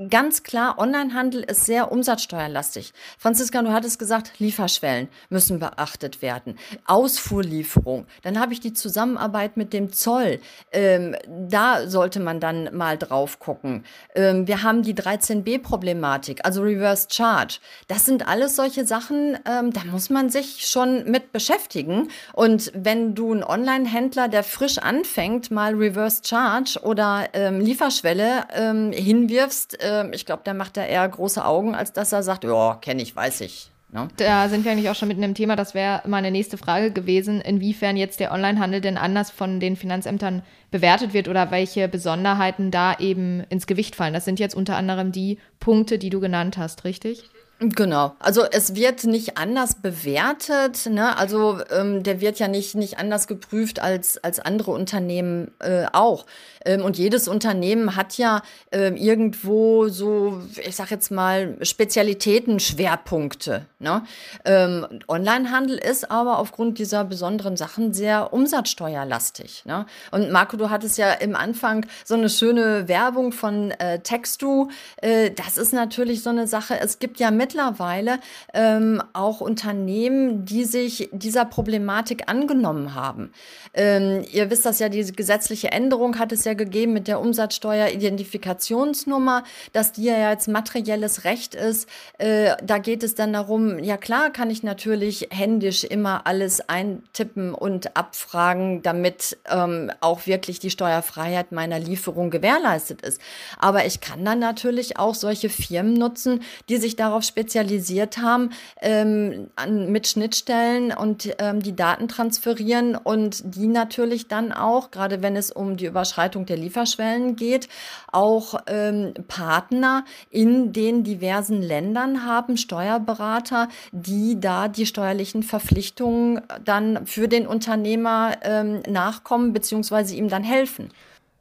Ganz 0.08 0.44
klar, 0.44 0.78
Onlinehandel 0.78 1.42
ist 1.42 1.66
sehr 1.66 1.92
umsatzsteuerlastig. 1.92 2.94
Franziska, 3.18 3.62
du 3.62 3.74
hattest 3.74 4.00
gesagt, 4.00 4.40
Lieferschwellen 4.40 5.10
müssen 5.30 5.60
beachtet 5.60 6.22
werden. 6.22 6.58
Ausfuhrlieferung. 6.86 8.06
Dann 8.24 8.40
habe 8.40 8.54
ich 8.54 8.62
die 8.62 8.74
Zusammenarbeit 8.74 9.58
mit 9.58 9.74
dem 9.74 9.92
Zoll. 9.92 10.40
Ähm, 10.72 11.16
da 11.28 11.88
sollte 11.88 12.20
man 12.20 12.40
dann 12.40 12.76
mal 12.76 12.98
drauf 12.98 13.40
gucken. 13.40 13.84
Ähm, 14.16 14.48
wir 14.48 14.64
haben 14.64 14.84
die 14.84 14.94
13b-Problematik, 14.94 16.46
also 16.46 16.62
Reverse 16.62 17.08
Charge. 17.12 17.60
Das 17.88 18.06
sind 18.06 18.28
alles 18.28 18.56
solche 18.56 18.86
Sachen, 18.86 19.38
ähm, 19.46 19.74
da 19.74 19.84
muss 19.86 20.10
man 20.10 20.30
sich 20.30 20.68
schon 20.68 21.10
mit 21.10 21.34
beschäftigen. 21.34 22.10
Und 22.34 22.72
wenn 22.74 23.16
du 23.16 23.34
einen 23.34 23.44
Online-Händler, 23.44 24.30
der 24.30 24.44
frisch 24.44 24.78
anfängt, 24.78 25.52
mal 25.52 25.76
Reverse 25.76 26.22
Charge 26.24 26.80
oder 26.84 27.28
ähm, 27.34 27.60
Lieferschwelle 27.60 28.46
ähm, 28.54 28.92
hinwirfst, 28.92 29.78
äh, 29.90 30.16
ich 30.16 30.26
glaube, 30.26 30.44
der 30.46 30.54
macht 30.54 30.78
da 30.78 30.84
eher 30.84 31.08
große 31.08 31.44
Augen, 31.44 31.76
als 31.76 31.94
dass 31.94 32.12
er 32.12 32.24
sagt, 32.24 32.44
ja, 32.44 32.76
kenne 32.76 33.02
ich, 33.02 33.16
weiß 33.16 33.42
ich. 33.42 33.72
No? 33.92 34.04
Ne? 34.04 34.08
Da 34.18 34.50
sind 34.50 34.66
wir 34.66 34.72
eigentlich 34.72 34.90
auch 34.90 34.96
schon 34.96 35.08
mitten 35.08 35.24
im 35.24 35.34
Thema. 35.34 35.56
Das 35.56 35.74
wäre 35.74 36.02
meine 36.08 36.32
nächste 36.32 36.58
Frage 36.58 36.92
gewesen, 36.92 37.42
inwiefern 37.42 37.98
jetzt 37.98 38.20
der 38.20 38.32
Onlinehandel 38.32 38.82
denn 38.82 38.98
anders 38.98 39.32
von 39.32 39.60
den 39.60 39.76
Finanzämtern 39.76 40.44
bewertet 40.72 41.14
wird 41.14 41.28
oder 41.28 41.52
welche 41.52 41.88
Besonderheiten 41.88 42.72
da 42.72 42.98
eben 43.00 43.44
ins 43.50 43.68
Gewicht 43.68 43.96
fallen. 43.96 44.14
Das 44.14 44.26
sind 44.26 44.40
jetzt 44.40 44.56
unter 44.56 44.76
anderem 44.76 45.12
die 45.12 45.40
Punkte, 45.60 45.98
die 45.98 46.12
du 46.12 46.20
genannt 46.20 46.58
hast, 46.58 46.84
richtig? 46.84 47.24
Genau. 47.60 48.16
Also 48.20 48.46
es 48.50 48.76
wird 48.76 49.04
nicht 49.04 49.38
anders 49.38 49.82
bewertet. 49.82 50.86
Ne? 50.90 51.18
Also 51.18 51.60
ähm, 51.72 52.04
der 52.04 52.22
wird 52.22 52.40
ja 52.40 52.48
nicht, 52.48 52.76
nicht 52.76 53.00
anders 53.00 53.28
geprüft 53.28 53.82
als, 53.82 54.18
als 54.24 54.40
andere 54.40 54.72
Unternehmen 54.72 55.52
äh, 55.60 55.86
auch. 55.92 56.26
Ähm, 56.66 56.84
und 56.84 56.98
jedes 56.98 57.28
Unternehmen 57.28 57.96
hat 57.96 58.18
ja 58.18 58.42
ähm, 58.72 58.96
irgendwo 58.96 59.90
so, 59.90 60.42
ich 60.66 60.76
sag 60.76 60.92
jetzt 60.92 61.12
mal, 61.12 61.58
Spezialitäten, 61.62 62.60
Schwerpunkte. 62.60 63.66
Ne? 63.80 64.04
Ähm, 64.46 64.88
Onlinehandel 65.08 65.78
ist 65.78 66.10
aber 66.10 66.40
aufgrund 66.40 66.80
dieser 66.80 67.04
besonderen 67.04 67.58
Sachen 67.58 67.94
sehr 67.94 68.32
umsatzsteuerlastig. 68.32 69.66
Ne? 69.66 69.86
Und 70.12 70.32
Marco, 70.32 70.56
du 70.56 70.70
hattest 70.70 70.98
ja 70.98 71.12
im 71.12 71.36
Anfang 71.36 71.86
so 72.06 72.16
eine 72.16 72.30
schöne 72.30 72.88
Werbung 72.88 73.34
von 73.34 73.72
äh, 73.72 74.00
Textu. 74.00 74.70
Äh, 75.02 75.32
das 75.32 75.58
ist 75.58 75.74
natürlich 75.74 76.24
so 76.24 76.30
eine 76.30 76.48
Sache. 76.48 76.80
Es 76.80 77.00
gibt 77.00 77.20
ja 77.20 77.32
mit 77.32 77.50
mittlerweile 77.50 78.20
ähm, 78.54 79.02
auch 79.14 79.42
Unternehmen, 79.42 80.46
die 80.46 80.66
sich 80.66 81.10
dieser 81.12 81.46
Problematik 81.46 82.24
angenommen 82.28 82.94
haben. 82.94 83.32
Ähm, 83.74 84.24
ihr 84.32 84.52
wisst 84.52 84.66
das 84.66 84.78
ja, 84.78 84.90
diese 84.90 85.14
gesetzliche 85.14 85.72
Änderung 85.72 86.20
hat 86.20 86.32
es 86.32 86.44
ja 86.44 86.49
gegeben 86.56 86.94
mit 86.94 87.08
der 87.08 87.20
Umsatzsteuer-Identifikationsnummer, 87.20 89.44
dass 89.74 89.92
die 89.92 90.06
ja 90.06 90.32
jetzt 90.32 90.48
materielles 90.48 91.24
Recht 91.24 91.56
ist. 91.56 91.90
Äh, 92.18 92.56
da 92.64 92.78
geht 92.78 93.04
es 93.04 93.16
dann 93.16 93.34
darum, 93.34 93.80
ja 93.80 93.98
klar 93.98 94.32
kann 94.32 94.50
ich 94.50 94.64
natürlich 94.64 95.28
händisch 95.32 95.84
immer 95.84 96.28
alles 96.28 96.62
eintippen 96.70 97.54
und 97.54 97.96
abfragen, 97.96 98.82
damit 98.84 99.38
ähm, 99.50 99.92
auch 100.02 100.28
wirklich 100.28 100.60
die 100.60 100.70
Steuerfreiheit 100.70 101.52
meiner 101.52 101.80
Lieferung 101.80 102.30
gewährleistet 102.30 103.02
ist. 103.02 103.22
Aber 103.58 103.86
ich 103.86 104.02
kann 104.02 104.24
dann 104.26 104.40
natürlich 104.40 104.98
auch 104.98 105.16
solche 105.16 105.50
Firmen 105.50 105.94
nutzen, 105.94 106.42
die 106.70 106.78
sich 106.78 106.96
darauf 106.96 107.24
spezialisiert 107.24 108.18
haben, 108.18 108.52
ähm, 108.82 109.50
an, 109.56 109.92
mit 109.92 110.08
Schnittstellen 110.08 110.92
und 110.92 111.36
ähm, 111.40 111.62
die 111.62 111.76
Daten 111.76 112.08
transferieren 112.08 112.96
und 112.96 113.56
die 113.56 113.68
natürlich 113.68 114.28
dann 114.28 114.52
auch, 114.52 114.92
gerade 114.92 115.22
wenn 115.22 115.36
es 115.36 115.52
um 115.52 115.78
die 115.78 115.86
Überschreitung 115.86 116.39
der 116.46 116.58
Lieferschwellen 116.58 117.36
geht, 117.36 117.70
auch 118.12 118.56
ähm, 118.68 119.14
Partner 119.28 120.06
in 120.30 120.74
den 120.74 121.04
diversen 121.04 121.62
Ländern 121.62 122.26
haben, 122.26 122.58
Steuerberater, 122.58 123.70
die 123.92 124.40
da 124.40 124.68
die 124.68 124.86
steuerlichen 124.86 125.44
Verpflichtungen 125.44 126.42
dann 126.64 127.06
für 127.06 127.28
den 127.28 127.48
Unternehmer 127.48 128.34
ähm, 128.44 128.82
nachkommen 128.88 129.54
bzw. 129.54 130.16
ihm 130.16 130.30
dann 130.30 130.44
helfen. 130.44 130.90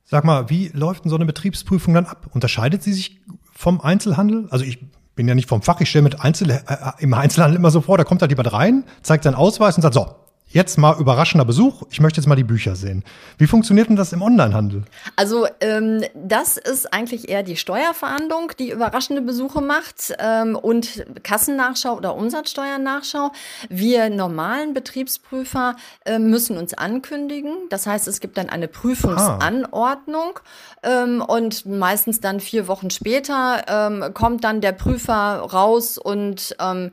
Sag 0.05 0.25
mal, 0.25 0.49
wie 0.49 0.71
läuft 0.73 1.05
denn 1.05 1.11
so 1.11 1.17
eine 1.17 1.27
Betriebsprüfung 1.27 1.93
dann 1.95 2.07
ab? 2.07 2.29
Unterscheidet 2.33 2.83
sie 2.83 2.95
sich 2.95 3.21
vom 3.53 3.81
Einzelhandel? 3.81 4.47
Also 4.51 4.65
ich 4.65 4.79
bin 5.15 5.29
ja 5.29 5.35
nicht 5.35 5.49
vom 5.49 5.63
Fach, 5.63 5.81
ich 5.81 5.91
stelle 5.91 6.05
mit 6.05 6.21
Einzel 6.21 6.51
äh, 6.51 6.63
im 7.01 7.13
Einzelhandel 7.13 7.57
immer 7.59 7.71
so 7.71 7.81
vor, 7.81 7.99
da 7.99 8.05
kommt 8.05 8.23
halt 8.23 8.31
jemand 8.31 8.53
rein, 8.53 8.85
zeigt 9.03 9.25
seinen 9.25 9.35
Ausweis 9.35 9.77
und 9.77 9.83
sagt, 9.83 9.95
so, 9.95 10.15
Jetzt 10.51 10.79
mal 10.79 10.99
überraschender 10.99 11.45
Besuch. 11.45 11.83
Ich 11.91 12.01
möchte 12.01 12.21
jetzt 12.21 12.27
mal 12.27 12.35
die 12.35 12.45
Bücher 12.45 12.75
sehen. 12.75 13.05
Wie 13.37 13.47
funktioniert 13.47 13.91
denn 13.91 13.97
das 13.97 14.15
im 14.15 14.23
Onlinehandel? 14.23 14.85
Also 15.15 15.47
ähm, 15.61 16.03
das 16.15 16.57
ist 16.57 16.91
eigentlich 16.93 17.29
eher 17.29 17.43
die 17.43 17.57
Steuerverhandlung, 17.57 18.53
die 18.59 18.71
überraschende 18.71 19.21
Besuche 19.21 19.61
macht 19.61 20.15
ähm, 20.19 20.57
und 20.57 21.05
Kassennachschau 21.23 21.97
oder 21.97 22.15
Umsatzsteuernachschau. 22.15 23.31
Wir 23.69 24.09
normalen 24.09 24.73
Betriebsprüfer 24.73 25.77
äh, 26.07 26.19
müssen 26.19 26.57
uns 26.57 26.73
ankündigen. 26.73 27.53
Das 27.69 27.87
heißt, 27.87 28.09
es 28.09 28.21
gibt 28.21 28.39
dann 28.39 28.49
eine 28.49 28.69
Prüfungsanordnung 28.69 30.41
ähm, 30.83 31.21
und 31.21 31.67
meistens 31.67 32.21
dann 32.21 32.41
vier 32.41 32.69
Wochen 32.69 32.89
später 32.89 33.65
ähm, 33.69 34.15
kommt 34.15 34.45
dann 34.45 34.63
der 34.63 34.73
Prüfer 34.73 35.41
raus 35.41 35.99
und 35.99 36.57
ähm, 36.59 36.91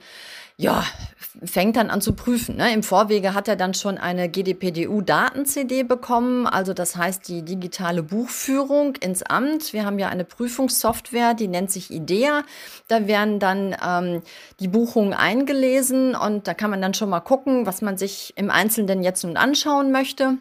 ja, 0.58 0.86
fängt 1.44 1.76
dann 1.76 1.90
an 1.90 2.00
zu 2.00 2.14
prüfen. 2.14 2.56
Ne? 2.56 2.74
Im 2.74 2.82
Vorwege 2.82 3.34
hat 3.34 3.48
er 3.50 3.58
dann 3.58 3.74
schon 3.74 3.98
eine 3.98 4.30
GDPDU-Daten-CD 4.30 5.84
bekommen, 5.84 6.48
also 6.48 6.74
das 6.74 6.96
heißt 6.96 7.28
die 7.28 7.42
digitale 7.42 8.04
Buchführung 8.04 8.96
ins 8.96 9.22
Amt. 9.24 9.74
Wir 9.74 9.86
haben 9.86 10.00
ja 10.00 10.08
eine 10.08 10.24
Prüfungssoftware, 10.24 11.34
die 11.34 11.50
nennt 11.50 11.72
sich 11.72 11.92
IDEA. 11.92 12.44
Da 12.88 13.08
werden 13.08 13.40
dann 13.40 13.76
ähm, 13.86 14.22
die 14.62 14.70
Buchungen 14.70 15.14
eingelesen 15.14 16.16
und 16.16 16.48
da 16.48 16.54
kann 16.54 16.70
man 16.70 16.82
dann 16.82 16.94
schon 16.94 17.10
mal 17.10 17.20
gucken, 17.20 17.66
was 17.66 17.82
man 17.82 17.98
sich 17.98 18.34
im 18.38 18.50
Einzelnen 18.50 19.04
jetzt 19.04 19.24
nun 19.26 19.36
anschauen 19.36 19.92
möchte, 19.92 20.38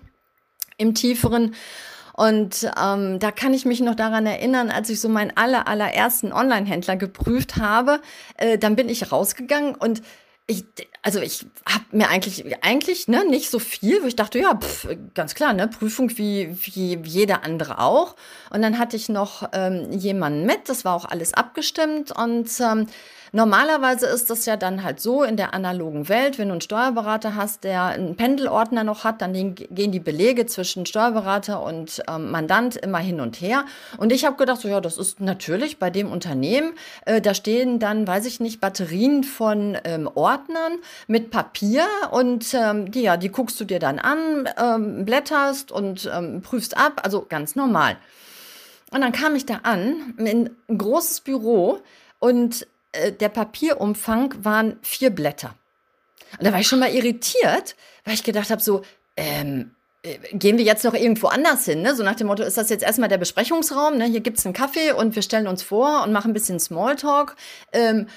im 0.77 0.95
tieferen. 0.95 1.55
Und 2.15 2.71
ähm, 2.81 3.19
da 3.19 3.31
kann 3.33 3.53
ich 3.53 3.65
mich 3.65 3.81
noch 3.81 3.97
daran 3.97 4.25
erinnern, 4.25 4.71
als 4.71 4.89
ich 4.89 5.01
so 5.01 5.09
meinen 5.09 5.37
aller, 5.37 5.67
allerersten 5.67 6.33
Online-Händler 6.33 6.97
geprüft 6.97 7.57
habe, 7.57 8.01
äh, 8.37 8.57
dann 8.57 8.77
bin 8.77 8.89
ich 8.89 9.11
rausgegangen 9.11 9.75
und 9.75 10.01
ich, 10.47 10.65
also 11.03 11.21
ich 11.21 11.47
habe 11.67 11.85
mir 11.93 12.09
eigentlich 12.09 12.63
eigentlich 12.63 13.09
ne 13.09 13.25
nicht 13.25 13.51
so 13.51 13.59
viel, 13.59 14.03
wo 14.03 14.07
ich 14.07 14.17
dachte, 14.17 14.39
ja, 14.39 14.55
pf, 14.55 14.89
ganz 15.15 15.35
klar, 15.35 15.55
ne 15.55 15.69
Prüfung 15.69 16.17
wie 16.19 16.57
wie 16.61 16.99
jeder 17.03 17.45
andere 17.45 17.79
auch. 17.79 18.15
Und 18.51 18.61
dann 18.61 18.79
hatte 18.79 18.97
ich 18.97 19.09
noch 19.09 19.49
ähm, 19.53 19.91
jemanden 19.93 20.45
mit, 20.45 20.69
das 20.69 20.85
war 20.85 20.95
auch 20.95 21.07
alles 21.07 21.33
abgestimmt 21.33 22.13
und 22.13 22.51
ähm, 22.61 22.87
Normalerweise 23.35 24.07
ist 24.07 24.31
das 24.31 24.47
ja 24.47 24.57
dann 24.57 24.85
halt 24.85 25.01
so 25.01 25.25
in 25.25 25.37
der 25.37 25.55
analogen 25.55 26.09
Welt, 26.09 26.39
wenn 26.39 26.51
du 26.51 26.53
einen 26.53 26.61
Steuerberater 26.61 27.35
hast, 27.35 27.65
der 27.65 27.83
einen 27.87 28.15
Pendelordner 28.15 28.85
noch 28.85 29.03
hat, 29.03 29.21
dann 29.21 29.57
gehen 29.57 29.91
die 29.91 29.99
Belege 29.99 30.47
zwischen 30.47 30.87
Steuerberater 30.87 31.61
und 31.61 32.01
ähm, 32.09 32.31
Mandant 32.31 32.77
immer 32.77 32.99
hin 32.99 33.21
und 33.21 33.41
her. 33.41 33.65
Und 33.97 34.13
ich 34.13 34.25
habe 34.25 34.37
gedacht, 34.37 34.61
so 34.61 34.69
ja, 34.69 34.81
das 34.81 34.99
ist 34.99 35.19
natürlich 35.19 35.81
bei 35.81 35.91
dem 35.91 36.13
Unternehmen, 36.13 36.75
äh, 37.07 37.21
da 37.21 37.35
stehen 37.35 37.81
dann, 37.81 38.07
weiß 38.07 38.27
ich 38.27 38.39
nicht, 38.39 38.61
Batterien 38.61 39.25
von 39.25 39.77
ähm, 39.83 40.09
Ordnern 40.15 40.75
mit 41.09 41.33
Papier 41.33 41.87
und 42.13 42.55
ähm, 42.55 42.93
die, 42.93 43.03
ja, 43.03 43.17
die 43.17 43.31
guckst 43.31 43.59
du 43.59 43.65
dir 43.65 43.81
dann 43.81 43.99
an, 43.99 44.49
ähm, 44.57 45.05
blätterst 45.05 45.73
und 45.73 46.09
ähm, 46.15 46.41
prüfst 46.41 46.77
ab, 46.77 47.01
also 47.03 47.27
ganz 47.29 47.57
normal. 47.57 47.97
Und 48.93 49.01
dann 49.01 49.11
kam 49.11 49.35
ich 49.35 49.45
da 49.45 49.59
an, 49.65 50.15
in 50.19 50.51
ein 50.69 50.79
großes 50.79 51.23
Büro 51.23 51.81
und 52.21 52.69
äh, 52.95 53.13
der 53.13 53.29
Papierumfang 53.29 54.35
waren 54.45 54.79
vier 54.83 55.11
Blätter. 55.11 55.55
Und 56.39 56.47
da 56.47 56.53
war 56.53 56.61
ich 56.61 56.67
schon 56.67 56.81
mal 56.81 56.93
irritiert, 56.93 57.77
weil 58.05 58.15
ich 58.15 58.25
gedacht 58.25 58.51
habe, 58.51 58.63
so, 58.63 58.83
ähm, 59.17 59.75
äh, 60.03 60.19
gehen 60.33 60.59
wir 60.59 60.65
jetzt 60.65 60.85
noch 60.85 60.95
irgendwo 60.95 61.29
anders 61.29 61.65
hin, 61.65 61.83
ne? 61.83 61.95
So 61.95 62.03
nach 62.03 62.17
dem 62.17 62.27
Motto, 62.27 62.43
ist 62.43 62.57
das 62.57 62.71
jetzt 62.71 62.83
erstmal 62.83 63.09
der 63.09 63.19
Besprechungsraum, 63.19 63.97
ne? 63.97 64.07
Hier 64.07 64.21
gibt's 64.21 64.45
einen 64.45 64.55
Kaffee 64.55 64.93
und 64.93 65.15
wir 65.15 65.23
stellen 65.23 65.47
uns 65.47 65.63
vor 65.63 66.03
und 66.03 66.13
machen 66.13 66.31
ein 66.31 66.35
bisschen 66.35 66.61
Smalltalk. 66.61 67.37
Ähm, 67.73 68.09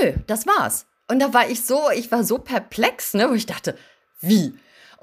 nö, 0.00 0.12
das 0.26 0.46
war's. 0.46 0.86
Und 1.08 1.20
da 1.20 1.34
war 1.34 1.48
ich 1.48 1.64
so, 1.64 1.90
ich 1.94 2.10
war 2.10 2.24
so 2.24 2.38
perplex, 2.38 3.14
ne? 3.14 3.28
Wo 3.28 3.34
ich 3.34 3.46
dachte, 3.46 3.76
wie? 4.20 4.54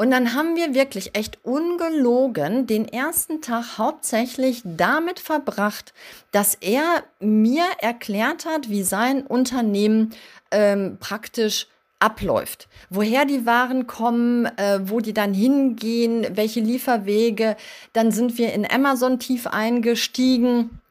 Und 0.01 0.09
dann 0.09 0.33
haben 0.33 0.55
wir 0.55 0.73
wirklich 0.73 1.15
echt 1.15 1.37
ungelogen 1.43 2.65
den 2.65 2.87
ersten 2.87 3.39
Tag 3.39 3.77
hauptsächlich 3.77 4.63
damit 4.65 5.19
verbracht, 5.19 5.93
dass 6.31 6.55
er 6.55 7.03
mir 7.19 7.65
erklärt 7.77 8.47
hat, 8.47 8.71
wie 8.71 8.81
sein 8.81 9.21
Unternehmen 9.21 10.15
ähm, 10.49 10.97
praktisch 10.99 11.67
abläuft, 11.99 12.67
woher 12.89 13.25
die 13.25 13.45
Waren 13.45 13.85
kommen, 13.85 14.47
äh, 14.57 14.79
wo 14.81 15.01
die 15.01 15.13
dann 15.13 15.35
hingehen, 15.35 16.25
welche 16.31 16.61
Lieferwege. 16.61 17.55
Dann 17.93 18.11
sind 18.11 18.39
wir 18.39 18.53
in 18.53 18.65
Amazon 18.67 19.19
tief 19.19 19.45
eingestiegen. 19.45 20.81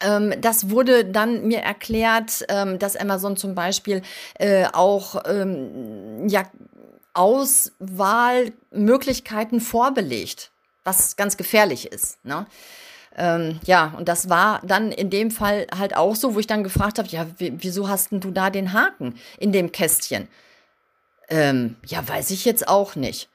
Ähm, 0.00 0.34
das 0.40 0.68
wurde 0.70 1.04
dann 1.04 1.46
mir 1.46 1.60
erklärt, 1.60 2.44
ähm, 2.48 2.80
dass 2.80 2.96
Amazon 2.96 3.36
zum 3.36 3.54
Beispiel 3.54 4.02
äh, 4.40 4.66
auch 4.72 5.22
ähm, 5.28 6.28
ja 6.28 6.42
Auswahlmöglichkeiten 7.18 9.60
vorbelegt, 9.60 10.52
was 10.84 11.16
ganz 11.16 11.36
gefährlich 11.36 11.90
ist. 11.90 12.24
Ne? 12.24 12.46
Ähm, 13.16 13.58
ja, 13.64 13.92
und 13.96 14.08
das 14.08 14.28
war 14.28 14.60
dann 14.64 14.92
in 14.92 15.10
dem 15.10 15.32
Fall 15.32 15.66
halt 15.76 15.96
auch 15.96 16.14
so, 16.14 16.36
wo 16.36 16.38
ich 16.38 16.46
dann 16.46 16.62
gefragt 16.62 16.98
habe, 16.98 17.08
ja, 17.08 17.26
wieso 17.38 17.88
hast 17.88 18.12
denn 18.12 18.20
du 18.20 18.30
da 18.30 18.50
den 18.50 18.72
Haken 18.72 19.18
in 19.38 19.50
dem 19.50 19.72
Kästchen? 19.72 20.28
Ähm, 21.28 21.74
ja, 21.84 22.08
weiß 22.08 22.30
ich 22.30 22.44
jetzt 22.44 22.68
auch 22.68 22.94
nicht. 22.94 23.28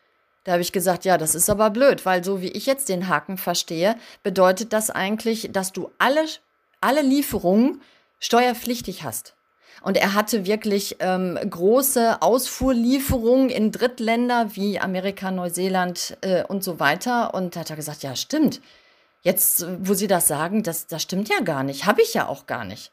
Da 0.45 0.53
habe 0.53 0.61
ich 0.61 0.71
gesagt, 0.71 1.03
ja, 1.03 1.17
das 1.17 1.35
ist 1.35 1.49
aber 1.49 1.69
blöd, 1.69 2.05
weil 2.05 2.23
so 2.23 2.41
wie 2.41 2.51
ich 2.51 2.65
jetzt 2.65 2.87
den 2.87 3.09
Haken 3.09 3.37
verstehe, 3.37 3.97
bedeutet 4.23 4.71
das 4.71 4.89
eigentlich, 4.89 5.49
dass 5.51 5.73
du 5.73 5.91
alle, 5.99 6.23
alle 6.79 7.01
Lieferungen 7.01 7.81
steuerpflichtig 8.19 9.03
hast. 9.03 9.35
Und 9.81 9.97
er 9.97 10.13
hatte 10.13 10.45
wirklich 10.45 10.97
ähm, 10.99 11.37
große 11.49 12.21
Ausfuhrlieferungen 12.21 13.49
in 13.49 13.71
Drittländer 13.71 14.55
wie 14.55 14.79
Amerika, 14.79 15.31
Neuseeland 15.31 16.17
äh, 16.21 16.43
und 16.43 16.63
so 16.63 16.79
weiter. 16.79 17.33
Und 17.33 17.55
da 17.55 17.61
hat 17.61 17.69
er 17.69 17.75
gesagt, 17.75 18.03
ja, 18.03 18.15
stimmt. 18.15 18.61
Jetzt, 19.21 19.65
wo 19.79 19.93
Sie 19.93 20.07
das 20.07 20.27
sagen, 20.27 20.63
das, 20.63 20.87
das 20.87 21.01
stimmt 21.01 21.29
ja 21.29 21.39
gar 21.39 21.63
nicht. 21.63 21.85
Habe 21.85 22.01
ich 22.01 22.13
ja 22.13 22.27
auch 22.27 22.45
gar 22.45 22.65
nicht. 22.65 22.91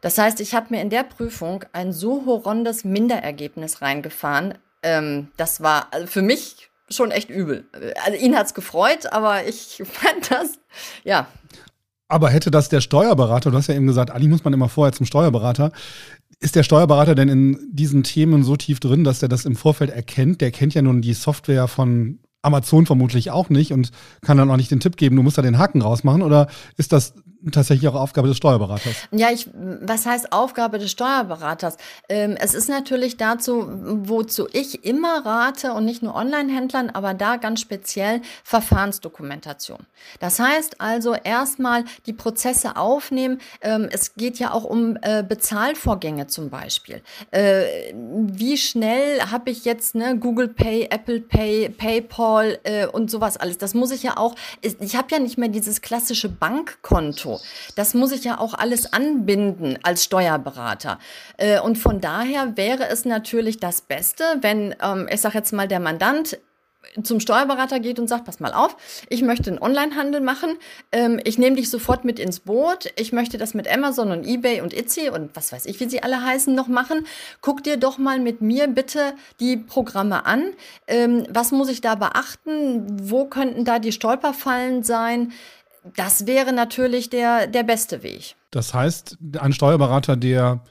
Das 0.00 0.18
heißt, 0.18 0.40
ich 0.40 0.54
habe 0.54 0.66
mir 0.68 0.82
in 0.82 0.90
der 0.90 1.02
Prüfung 1.02 1.64
ein 1.72 1.92
so 1.92 2.26
horrendes 2.26 2.84
Minderergebnis 2.84 3.80
reingefahren. 3.80 4.58
Ähm, 4.82 5.28
das 5.38 5.62
war 5.62 5.88
also 5.92 6.06
für 6.06 6.20
mich 6.20 6.68
schon 6.90 7.10
echt 7.10 7.30
übel. 7.30 7.66
Also 8.04 8.18
ihn 8.18 8.36
hat's 8.36 8.52
gefreut, 8.52 9.06
aber 9.12 9.46
ich 9.46 9.82
fand 9.90 10.30
das, 10.30 10.58
ja, 11.04 11.26
aber 12.14 12.30
hätte 12.30 12.52
das 12.52 12.68
der 12.68 12.80
Steuerberater, 12.80 13.50
du 13.50 13.56
hast 13.56 13.66
ja 13.66 13.74
eben 13.74 13.88
gesagt, 13.88 14.12
eigentlich 14.12 14.28
muss 14.28 14.44
man 14.44 14.52
immer 14.52 14.68
vorher 14.68 14.92
zum 14.92 15.04
Steuerberater. 15.04 15.72
Ist 16.38 16.54
der 16.54 16.62
Steuerberater 16.62 17.16
denn 17.16 17.28
in 17.28 17.58
diesen 17.72 18.04
Themen 18.04 18.44
so 18.44 18.54
tief 18.54 18.78
drin, 18.78 19.02
dass 19.02 19.20
er 19.20 19.28
das 19.28 19.44
im 19.44 19.56
Vorfeld 19.56 19.90
erkennt? 19.90 20.40
Der 20.40 20.52
kennt 20.52 20.74
ja 20.74 20.82
nun 20.82 21.02
die 21.02 21.12
Software 21.12 21.66
von 21.66 22.20
Amazon 22.40 22.86
vermutlich 22.86 23.32
auch 23.32 23.48
nicht 23.48 23.72
und 23.72 23.90
kann 24.20 24.36
dann 24.36 24.48
auch 24.48 24.56
nicht 24.56 24.70
den 24.70 24.78
Tipp 24.78 24.96
geben, 24.96 25.16
du 25.16 25.24
musst 25.24 25.38
da 25.38 25.42
den 25.42 25.58
Haken 25.58 25.82
rausmachen. 25.82 26.22
Oder 26.22 26.46
ist 26.76 26.92
das 26.92 27.14
tatsächlich 27.52 27.88
auch 27.88 27.94
Aufgabe 27.94 28.28
des 28.28 28.36
Steuerberaters. 28.36 28.94
Ja, 29.10 29.30
ich, 29.30 29.48
was 29.52 30.06
heißt 30.06 30.32
Aufgabe 30.32 30.78
des 30.78 30.90
Steuerberaters? 30.90 31.76
Ähm, 32.08 32.36
es 32.38 32.54
ist 32.54 32.68
natürlich 32.68 33.16
dazu, 33.16 33.66
wozu 33.68 34.48
ich 34.52 34.84
immer 34.84 35.24
rate 35.24 35.72
und 35.72 35.84
nicht 35.84 36.02
nur 36.02 36.14
Online-Händlern, 36.14 36.90
aber 36.90 37.14
da 37.14 37.36
ganz 37.36 37.60
speziell 37.60 38.22
Verfahrensdokumentation. 38.44 39.80
Das 40.20 40.38
heißt 40.38 40.80
also 40.80 41.14
erstmal 41.14 41.84
die 42.06 42.12
Prozesse 42.12 42.76
aufnehmen. 42.76 43.40
Ähm, 43.60 43.88
es 43.90 44.14
geht 44.14 44.38
ja 44.38 44.52
auch 44.52 44.64
um 44.64 44.96
äh, 45.02 45.22
Bezahlvorgänge 45.22 46.26
zum 46.26 46.50
Beispiel. 46.50 47.02
Äh, 47.30 47.92
wie 47.94 48.56
schnell 48.56 49.20
habe 49.30 49.50
ich 49.50 49.64
jetzt 49.64 49.94
ne, 49.94 50.18
Google 50.18 50.48
Pay, 50.48 50.88
Apple 50.90 51.20
Pay, 51.20 51.68
PayPal 51.70 52.58
äh, 52.64 52.86
und 52.86 53.10
sowas 53.10 53.36
alles? 53.36 53.58
Das 53.58 53.74
muss 53.74 53.90
ich 53.90 54.02
ja 54.02 54.16
auch, 54.16 54.34
ich 54.60 54.96
habe 54.96 55.08
ja 55.10 55.18
nicht 55.18 55.38
mehr 55.38 55.48
dieses 55.48 55.80
klassische 55.80 56.28
Bankkonto. 56.28 57.33
Das 57.74 57.94
muss 57.94 58.12
ich 58.12 58.24
ja 58.24 58.38
auch 58.38 58.54
alles 58.54 58.92
anbinden 58.92 59.78
als 59.82 60.04
Steuerberater. 60.04 60.98
Äh, 61.36 61.60
und 61.60 61.76
von 61.76 62.00
daher 62.00 62.56
wäre 62.56 62.88
es 62.88 63.04
natürlich 63.04 63.60
das 63.60 63.80
Beste, 63.80 64.24
wenn, 64.40 64.74
ähm, 64.82 65.08
ich 65.10 65.20
sage 65.20 65.38
jetzt 65.38 65.52
mal, 65.52 65.68
der 65.68 65.80
Mandant 65.80 66.38
zum 67.02 67.20
Steuerberater 67.20 67.80
geht 67.80 67.98
und 67.98 68.08
sagt, 68.08 68.24
pass 68.24 68.40
mal 68.40 68.52
auf, 68.52 68.76
ich 69.08 69.22
möchte 69.22 69.50
einen 69.50 69.60
Onlinehandel 69.60 70.20
machen, 70.20 70.56
ähm, 70.92 71.20
ich 71.24 71.38
nehme 71.38 71.56
dich 71.56 71.70
sofort 71.70 72.04
mit 72.04 72.18
ins 72.18 72.40
Boot, 72.40 72.92
ich 72.96 73.12
möchte 73.12 73.38
das 73.38 73.54
mit 73.54 73.72
Amazon 73.72 74.10
und 74.12 74.26
eBay 74.26 74.60
und 74.60 74.72
Etsy 74.72 75.08
und 75.08 75.34
was 75.34 75.52
weiß 75.52 75.66
ich, 75.66 75.80
wie 75.80 75.88
sie 75.88 76.02
alle 76.02 76.22
heißen, 76.22 76.54
noch 76.54 76.68
machen. 76.68 77.06
Guck 77.40 77.64
dir 77.64 77.76
doch 77.76 77.98
mal 77.98 78.20
mit 78.20 78.40
mir 78.40 78.68
bitte 78.68 79.14
die 79.40 79.56
Programme 79.56 80.26
an. 80.26 80.52
Ähm, 80.86 81.26
was 81.28 81.52
muss 81.52 81.68
ich 81.68 81.80
da 81.80 81.94
beachten? 81.94 82.86
Wo 83.10 83.26
könnten 83.26 83.64
da 83.64 83.78
die 83.78 83.92
Stolperfallen 83.92 84.82
sein? 84.82 85.32
Das 85.96 86.26
wäre 86.26 86.52
natürlich 86.52 87.10
der, 87.10 87.46
der 87.46 87.62
beste 87.62 88.02
Weg. 88.02 88.36
Das 88.50 88.72
heißt, 88.72 89.18
ein 89.38 89.52
Steuerberater, 89.52 90.16
der 90.16 90.62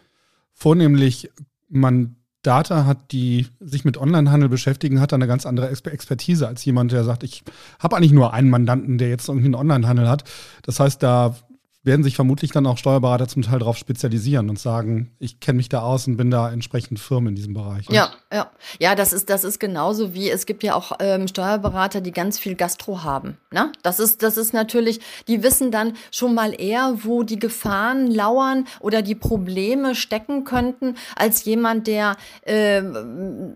vornehmlich 0.54 1.30
man 1.70 2.16
Data 2.42 2.86
hat, 2.86 3.12
die 3.12 3.48
sich 3.62 3.86
mit 3.86 3.98
Onlinehandel 3.98 4.50
beschäftigen, 4.50 5.00
hat 5.00 5.14
eine 5.14 5.28
ganz 5.28 5.46
andere 5.46 5.70
Expertise 5.70 6.48
als 6.48 6.66
jemand, 6.66 6.92
der 6.92 7.06
sagt, 7.06 7.24
ich 7.24 7.44
habe 7.80 7.96
eigentlich 7.96 8.12
nur 8.12 8.34
einen 8.34 8.50
Mandanten, 8.50 8.98
der 8.98 9.10
jetzt 9.10 9.30
irgendwie 9.30 9.46
einen 9.46 9.56
Onlinehandel 9.56 10.10
hat. 10.10 10.26
Das 10.64 10.80
heißt, 10.80 11.02
da 11.02 11.36
werden 11.84 12.04
sich 12.04 12.16
vermutlich 12.16 12.52
dann 12.52 12.66
auch 12.66 12.78
Steuerberater 12.78 13.28
zum 13.28 13.42
Teil 13.42 13.60
darauf 13.60 13.78
spezialisieren 13.78 14.50
und 14.50 14.58
sagen, 14.58 15.12
ich 15.20 15.42
kenne 15.42 15.58
mich 15.58 15.68
da 15.68 15.82
aus 15.82 16.08
und 16.08 16.16
bin 16.16 16.32
da 16.32 16.52
entsprechend 16.52 17.00
Firmen 17.00 17.30
in 17.30 17.36
diesem 17.36 17.54
Bereich. 17.54 17.88
Ja, 17.90 18.12
ja. 18.32 18.50
Ja, 18.80 18.96
das 18.96 19.12
ist, 19.12 19.30
das 19.30 19.44
ist 19.44 19.60
genauso 19.60 20.14
wie 20.14 20.30
es 20.30 20.46
gibt 20.46 20.64
ja 20.64 20.76
auch 20.76 20.94
ähm, 21.00 21.28
Steuerberater, 21.28 22.00
die 22.00 22.12
ganz 22.12 22.40
viel 22.40 22.56
Gastro 22.56 23.04
haben. 23.04 23.38
Ne? 23.52 23.72
Das, 23.84 24.00
ist, 24.00 24.24
das 24.24 24.38
ist 24.38 24.54
natürlich, 24.54 25.02
die 25.28 25.44
wissen 25.44 25.72
dann 25.72 25.94
schon 26.12 26.34
mal 26.34 26.60
eher, 26.60 27.00
wo 27.04 27.24
die 27.24 27.40
Gefahren 27.40 28.08
lauern 28.08 28.66
oder 28.80 29.02
die 29.02 29.16
Probleme 29.16 29.94
stecken 29.94 30.46
könnten, 30.46 30.96
als 31.18 31.44
jemand, 31.44 31.88
der 31.88 32.16
äh, 32.44 32.82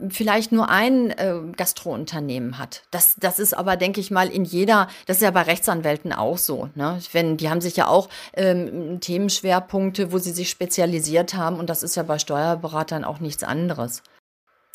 vielleicht 0.10 0.52
nur 0.52 0.70
ein 0.70 1.12
äh, 1.12 1.36
Gastrounternehmen 1.56 2.58
hat. 2.58 2.84
Das, 2.92 3.16
das 3.16 3.40
ist 3.40 3.58
aber, 3.58 3.78
denke 3.78 4.02
ich 4.02 4.12
mal, 4.12 4.28
in 4.28 4.44
jeder, 4.44 4.90
das 5.06 5.18
ist 5.18 5.24
ja 5.24 5.32
bei 5.32 5.44
Rechtsanwälten 5.44 6.12
auch 6.12 6.38
so. 6.38 6.70
Ne? 6.76 7.00
Wenn, 7.14 7.38
die 7.38 7.50
haben 7.50 7.62
sich 7.62 7.78
ja 7.78 7.88
auch 7.88 8.10
ähm, 8.36 9.00
Themenschwerpunkte, 9.00 10.12
wo 10.12 10.18
sie 10.18 10.32
sich 10.32 10.50
spezialisiert 10.50 11.34
haben. 11.34 11.60
Und 11.60 11.70
das 11.70 11.84
ist 11.84 11.96
ja 11.96 12.04
bei 12.04 12.20
Steuerberatern 12.20 13.04
auch 13.04 13.20
nichts 13.20 13.44
anderes. 13.44 14.04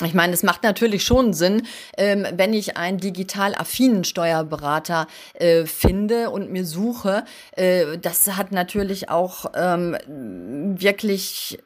Ich 0.04 0.14
meine, 0.14 0.32
es 0.32 0.42
macht 0.42 0.62
natürlich 0.64 1.04
schon 1.04 1.32
Sinn, 1.32 1.66
ähm, 1.96 2.26
wenn 2.34 2.54
ich 2.54 2.76
einen 2.76 2.98
digital 2.98 3.54
affinen 3.54 4.04
Steuerberater 4.04 5.06
äh, 5.34 5.64
finde 5.64 6.30
und 6.30 6.50
mir 6.50 6.64
suche. 6.64 7.24
Äh, 7.52 7.98
das 7.98 8.36
hat 8.36 8.52
natürlich 8.52 9.10
auch 9.10 9.46
ähm, 9.54 9.96
wirklich 10.06 11.58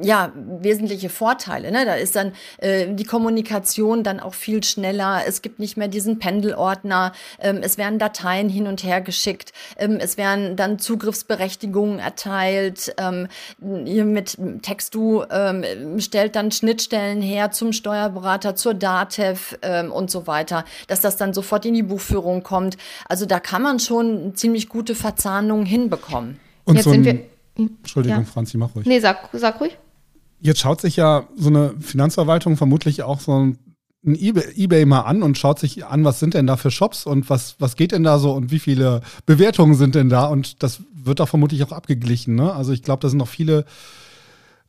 ja, 0.00 0.32
wesentliche 0.34 1.08
Vorteile. 1.08 1.70
Ne? 1.70 1.84
Da 1.84 1.94
ist 1.94 2.16
dann 2.16 2.32
äh, 2.58 2.86
die 2.92 3.04
Kommunikation 3.04 4.02
dann 4.02 4.20
auch 4.20 4.34
viel 4.34 4.62
schneller. 4.62 5.22
Es 5.26 5.42
gibt 5.42 5.58
nicht 5.58 5.76
mehr 5.76 5.88
diesen 5.88 6.18
Pendelordner. 6.18 7.12
Ähm, 7.38 7.60
es 7.62 7.78
werden 7.78 7.98
Dateien 7.98 8.48
hin 8.48 8.66
und 8.66 8.82
her 8.82 9.00
geschickt. 9.00 9.52
Ähm, 9.78 9.98
es 10.00 10.16
werden 10.16 10.56
dann 10.56 10.78
Zugriffsberechtigungen 10.78 11.98
erteilt. 11.98 12.94
Ähm, 12.98 13.28
hier 13.84 14.04
mit 14.04 14.38
Textu 14.62 15.24
ähm, 15.30 15.64
stellt 15.98 16.36
dann 16.36 16.50
Schnittstellen 16.50 17.20
her 17.20 17.50
zum 17.50 17.72
Steuerberater, 17.72 18.54
zur 18.54 18.74
DATEV 18.74 19.58
ähm, 19.62 19.92
und 19.92 20.10
so 20.10 20.26
weiter, 20.26 20.64
dass 20.86 21.00
das 21.00 21.16
dann 21.16 21.34
sofort 21.34 21.66
in 21.66 21.74
die 21.74 21.82
Buchführung 21.82 22.42
kommt. 22.42 22.76
Also 23.08 23.26
da 23.26 23.40
kann 23.40 23.62
man 23.62 23.80
schon 23.80 24.34
ziemlich 24.34 24.68
gute 24.68 24.94
Verzahnungen 24.94 25.66
hinbekommen. 25.66 26.38
Und 26.64 26.76
Jetzt 26.76 26.84
so 26.84 26.90
sind 26.90 27.04
wir 27.04 27.29
Entschuldigung, 27.68 28.20
ja. 28.20 28.24
Franzi, 28.24 28.56
mach 28.56 28.74
ruhig. 28.74 28.86
Nee, 28.86 29.00
sag, 29.00 29.28
sag 29.32 29.60
ruhig. 29.60 29.76
Jetzt 30.40 30.60
schaut 30.60 30.80
sich 30.80 30.96
ja 30.96 31.28
so 31.36 31.48
eine 31.48 31.74
Finanzverwaltung 31.80 32.56
vermutlich 32.56 33.02
auch 33.02 33.20
so 33.20 33.38
ein 33.38 33.58
eBay, 34.02 34.44
eBay 34.56 34.86
mal 34.86 35.02
an 35.02 35.22
und 35.22 35.36
schaut 35.36 35.58
sich 35.58 35.84
an, 35.84 36.04
was 36.04 36.20
sind 36.20 36.34
denn 36.34 36.46
da 36.46 36.56
für 36.56 36.70
Shops 36.70 37.04
und 37.04 37.28
was, 37.28 37.56
was 37.58 37.76
geht 37.76 37.92
denn 37.92 38.02
da 38.02 38.18
so 38.18 38.32
und 38.32 38.50
wie 38.50 38.58
viele 38.58 39.02
Bewertungen 39.26 39.74
sind 39.74 39.94
denn 39.94 40.08
da 40.08 40.26
und 40.26 40.62
das 40.62 40.80
wird 40.94 41.20
da 41.20 41.26
vermutlich 41.26 41.62
auch 41.64 41.72
abgeglichen. 41.72 42.34
Ne? 42.34 42.52
Also 42.52 42.72
ich 42.72 42.82
glaube, 42.82 43.02
da 43.02 43.08
sind 43.10 43.18
noch 43.18 43.28
viele 43.28 43.66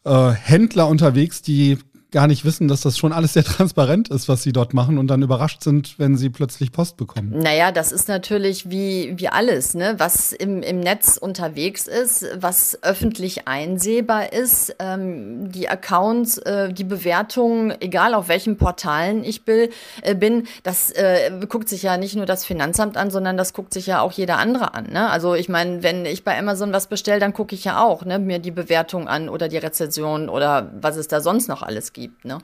äh, 0.04 0.32
Händler 0.32 0.88
unterwegs, 0.88 1.42
die 1.42 1.78
gar 2.12 2.28
nicht 2.28 2.44
wissen, 2.44 2.68
dass 2.68 2.82
das 2.82 2.98
schon 2.98 3.14
alles 3.14 3.34
sehr 3.34 3.44
transparent 3.46 4.10
ist, 4.10 4.28
was 4.28 4.44
sie 4.44 4.52
dort 4.52 4.74
machen 4.74 4.98
und 4.98 5.08
dann 5.08 5.22
überrascht 5.22 5.64
sind, 5.64 5.98
wenn 5.98 6.18
sie 6.18 6.30
plötzlich 6.30 6.72
Post 6.72 6.98
bekommen. 6.98 7.40
Naja, 7.40 7.72
das 7.72 7.92
ist 7.92 8.08
natürlich 8.08 8.70
wie, 8.70 9.14
wie 9.18 9.30
alles, 9.30 9.74
ne? 9.74 9.96
was 9.98 10.34
im, 10.34 10.62
im 10.62 10.80
Netz 10.80 11.18
unterwegs 11.18 11.88
ist, 11.88 12.26
was 12.36 12.78
öffentlich 12.84 13.48
einsehbar 13.48 14.34
ist. 14.34 14.76
Ähm, 14.80 15.52
die 15.52 15.70
Accounts, 15.70 16.38
äh, 16.40 16.74
die 16.74 16.84
Bewertungen, 16.84 17.74
egal 17.80 18.14
auf 18.14 18.28
welchen 18.28 18.58
Portalen 18.58 19.24
ich 19.24 19.48
will, 19.48 19.70
äh, 20.02 20.14
bin, 20.14 20.48
das 20.64 20.92
äh, 20.92 21.32
guckt 21.48 21.70
sich 21.70 21.84
ja 21.84 21.98
nicht 21.98 22.16
nur 22.16 22.26
das 22.26 22.46
Finanzamt 22.46 22.98
an, 22.98 23.10
sondern 23.10 23.38
das 23.38 23.54
guckt 23.54 23.74
sich 23.74 23.88
ja 23.88 24.02
auch 24.02 24.12
jeder 24.12 24.38
andere 24.38 24.74
an. 24.74 24.88
Ne? 24.92 25.10
Also 25.10 25.34
ich 25.34 25.48
meine, 25.48 25.82
wenn 25.82 26.06
ich 26.06 26.26
bei 26.26 26.38
Amazon 26.38 26.74
was 26.74 26.88
bestelle, 26.88 27.20
dann 27.20 27.34
gucke 27.34 27.56
ich 27.56 27.64
ja 27.64 27.82
auch 27.82 28.04
ne, 28.04 28.20
mir 28.20 28.40
die 28.40 28.52
Bewertung 28.52 29.08
an 29.08 29.30
oder 29.30 29.48
die 29.48 29.58
Rezension 29.58 30.28
oder 30.28 30.72
was 30.82 30.98
es 30.98 31.08
da 31.08 31.22
sonst 31.22 31.48
noch 31.48 31.62
alles 31.62 31.94
gibt 31.94 32.01
gibt. 32.02 32.26
Ne? 32.26 32.40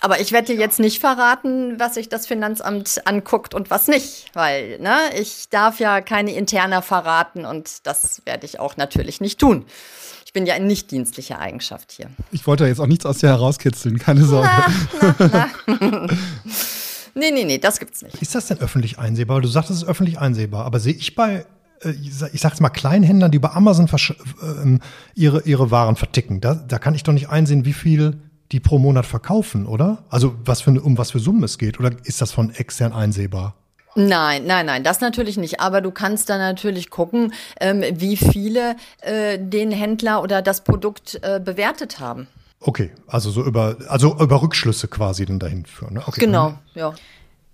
Aber 0.00 0.18
ich 0.18 0.32
werde 0.32 0.54
dir 0.54 0.58
jetzt 0.58 0.80
nicht 0.80 0.98
verraten, 0.98 1.78
was 1.78 1.94
sich 1.94 2.08
das 2.08 2.26
Finanzamt 2.26 3.02
anguckt 3.04 3.54
und 3.54 3.70
was 3.70 3.86
nicht, 3.86 4.30
weil 4.32 4.78
ne, 4.80 4.96
ich 5.18 5.50
darf 5.50 5.78
ja 5.78 6.00
keine 6.00 6.34
Interna 6.34 6.80
verraten 6.80 7.44
und 7.44 7.86
das 7.86 8.22
werde 8.24 8.46
ich 8.46 8.58
auch 8.58 8.78
natürlich 8.78 9.20
nicht 9.20 9.38
tun. 9.38 9.66
Ich 10.24 10.32
bin 10.32 10.46
ja 10.46 10.54
in 10.54 10.66
nicht 10.66 10.90
dienstlicher 10.90 11.38
Eigenschaft 11.38 11.92
hier. 11.92 12.08
Ich 12.32 12.46
wollte 12.46 12.66
jetzt 12.66 12.80
auch 12.80 12.86
nichts 12.86 13.04
aus 13.04 13.18
dir 13.18 13.28
herauskitzeln, 13.28 13.98
keine 13.98 14.24
Sorge. 14.24 14.48
Na, 15.00 15.14
na, 15.18 15.48
nee, 17.14 17.30
nee, 17.30 17.44
nee, 17.44 17.58
das 17.58 17.78
gibt's 17.78 18.00
nicht. 18.00 18.22
Ist 18.22 18.34
das 18.34 18.46
denn 18.46 18.58
öffentlich 18.58 18.98
einsehbar? 18.98 19.42
Du 19.42 19.48
sagst, 19.48 19.70
es 19.70 19.78
ist 19.78 19.88
öffentlich 19.88 20.18
einsehbar, 20.18 20.64
aber 20.64 20.80
sehe 20.80 20.94
ich 20.94 21.14
bei 21.14 21.44
äh, 21.82 21.90
ich 21.90 22.16
sag 22.16 22.32
jetzt 22.52 22.60
mal 22.60 22.70
Kleinhändlern, 22.70 23.30
die 23.30 23.38
bei 23.38 23.50
Amazon 23.50 23.86
äh, 23.86 24.78
ihre, 25.14 25.42
ihre 25.42 25.70
Waren 25.70 25.96
verticken, 25.96 26.40
da, 26.40 26.54
da 26.54 26.78
kann 26.78 26.94
ich 26.94 27.02
doch 27.02 27.12
nicht 27.12 27.28
einsehen, 27.28 27.66
wie 27.66 27.74
viel 27.74 28.20
die 28.52 28.60
pro 28.60 28.78
Monat 28.78 29.06
verkaufen, 29.06 29.66
oder? 29.66 30.04
Also 30.08 30.34
was 30.44 30.60
für, 30.62 30.70
um 30.80 30.98
was 30.98 31.12
für 31.12 31.20
Summen 31.20 31.44
es 31.44 31.58
geht, 31.58 31.78
oder 31.78 31.92
ist 32.04 32.20
das 32.20 32.32
von 32.32 32.50
extern 32.54 32.92
einsehbar? 32.92 33.54
Nein, 33.96 34.44
nein, 34.46 34.66
nein, 34.66 34.84
das 34.84 35.00
natürlich 35.00 35.36
nicht. 35.36 35.60
Aber 35.60 35.80
du 35.80 35.90
kannst 35.90 36.30
da 36.30 36.38
natürlich 36.38 36.90
gucken, 36.90 37.32
ähm, 37.60 37.82
wie 37.94 38.16
viele 38.16 38.76
äh, 39.00 39.38
den 39.38 39.72
Händler 39.72 40.22
oder 40.22 40.42
das 40.42 40.62
Produkt 40.62 41.18
äh, 41.22 41.40
bewertet 41.40 41.98
haben. 41.98 42.28
Okay, 42.60 42.90
also 43.06 43.30
so 43.30 43.42
über, 43.42 43.76
also 43.88 44.16
über 44.20 44.42
Rückschlüsse 44.42 44.86
quasi 44.86 45.24
dann 45.26 45.38
dahin 45.38 45.64
führen. 45.64 45.94
Ne? 45.94 46.02
Okay. 46.06 46.20
Genau, 46.20 46.54
ja. 46.74 46.94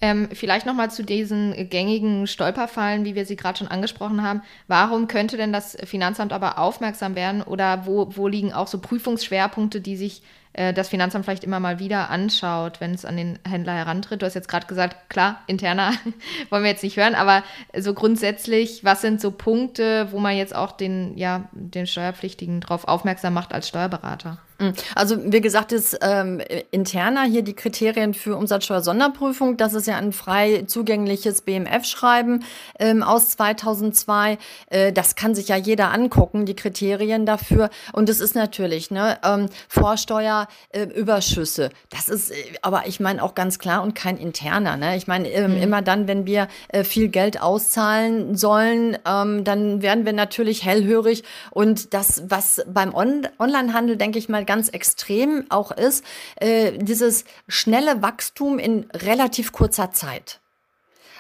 Ähm, 0.03 0.29
vielleicht 0.33 0.67
nochmal 0.67 0.91
zu 0.91 1.03
diesen 1.03 1.71
gängigen 1.71 2.27
Stolperfallen, 2.27 3.07
wie 3.07 3.15
wir 3.15 3.25
sie 3.25 3.37
gerade 3.37 3.59
schon 3.59 3.69
angesprochen 3.69 4.23
haben. 4.23 4.43
Warum 4.69 5.09
könnte 5.09 5.39
denn 5.39 5.55
das 5.55 5.77
Finanzamt 5.85 6.35
aber 6.35 6.59
aufmerksam 6.59 7.15
werden 7.15 7.43
oder 7.43 7.87
wo, 7.87 8.09
wo 8.15 8.29
liegen 8.29 8.53
auch 8.53 8.67
so 8.67 8.79
Prüfungsschwerpunkte, 8.79 9.81
die 9.81 9.97
sich 9.97 10.23
äh, 10.57 10.73
das 10.73 10.89
Finanzamt 10.89 11.25
vielleicht 11.25 11.45
immer 11.45 11.61
mal 11.61 11.79
wieder 11.79 12.11
anschaut, 12.11 12.81
wenn 12.81 12.93
es 12.93 13.05
an 13.05 13.17
den 13.17 13.39
Händler 13.47 13.75
herantritt. 13.75 14.23
Du 14.23 14.27
hast 14.27 14.35
jetzt 14.35 14.49
gerade 14.49 14.67
gesagt, 14.67 15.09
klar, 15.09 15.43
interner 15.47 15.93
wollen 16.51 16.63
wir 16.63 16.71
jetzt 16.71 16.83
nicht 16.83 16.97
hören, 16.97 17.15
aber 17.15 17.43
so 17.77 17.95
grundsätzlich, 17.95 18.85
was 18.85 19.03
sind 19.03 19.21
so 19.21 19.31
Punkte, 19.31 20.09
wo 20.13 20.19
man 20.19 20.37
jetzt 20.37 20.55
auch 20.55 20.73
den, 20.73 21.17
ja, 21.17 21.49
den 21.53 21.87
Steuerpflichtigen 21.87 22.61
darauf 22.61 22.89
aufmerksam 22.89 23.35
macht 23.35 23.53
als 23.53 23.69
Steuerberater? 23.69 24.39
Hm. 24.59 24.73
Also 24.95 25.17
wie 25.33 25.41
gesagt, 25.41 25.73
ist 25.73 25.99
ähm, 26.01 26.41
interner 26.71 27.25
hier 27.25 27.43
die 27.43 27.55
Kriterien 27.55 28.15
für 28.15 28.37
Umsatzsteuer-Sonderprüfung. 28.37 29.57
Das 29.59 29.75
ist 29.75 29.87
ja 29.87 29.97
ein 29.97 30.13
frei 30.13 30.65
zugängliches 30.67 31.43
BMF-Schreiben 31.43 32.45
ähm, 32.79 33.03
aus 33.03 33.31
2002. 33.31 34.39
Äh, 34.71 34.93
das 34.93 35.15
kann 35.15 35.35
sich 35.35 35.49
ja 35.49 35.57
jeder 35.57 35.93
angucken, 35.93 36.47
die 36.47 36.57
Kriterien 36.57 37.27
dafür. 37.27 37.69
Und 37.93 38.09
es 38.09 38.21
ist 38.21 38.35
natürlich 38.35 38.91
ne, 38.91 39.19
ähm, 39.23 39.49
Vorsteuerüberschüsse. 39.69 41.65
Äh, 41.67 41.71
das 41.91 42.09
ist 42.09 42.31
äh, 42.31 42.35
aber, 42.63 42.85
ich 42.87 42.99
meine, 42.99 43.23
auch 43.23 43.35
ganz 43.35 43.59
klar 43.59 43.83
und 43.83 43.95
kein 43.95 44.17
interner. 44.17 44.79
Ne? 44.79 44.97
Ich 44.97 45.07
meine, 45.07 45.29
ähm, 45.29 45.57
mhm. 45.57 45.63
immer 45.63 45.83
dann, 45.83 46.09
wenn 46.09 46.25
wir 46.25 46.49
äh, 46.69 46.83
viel 46.83 47.09
Geld 47.09 47.43
auszahlen 47.43 48.37
sollen, 48.37 48.97
ähm, 49.07 49.45
dann 49.45 49.83
werden 49.83 50.07
wir 50.07 50.15
natürlich 50.15 50.65
hellhörig. 50.65 51.25
Und 51.51 51.93
das, 51.93 52.23
was 52.29 52.65
beim 52.67 52.95
On 52.95 53.29
Onlinehandel, 53.39 53.97
denke 53.97 54.19
ich 54.19 54.31
mal, 54.31 54.46
ganz 54.47 54.69
extrem 54.69 55.45
auch 55.51 55.73
ist, 55.73 56.05
äh, 56.37 56.73
dieses 56.79 57.25
schnelle 57.49 58.03
Wachstum 58.03 58.59
in 58.59 58.89
relativ 58.95 59.53
kurzer 59.53 59.93
Zeit. 59.93 60.41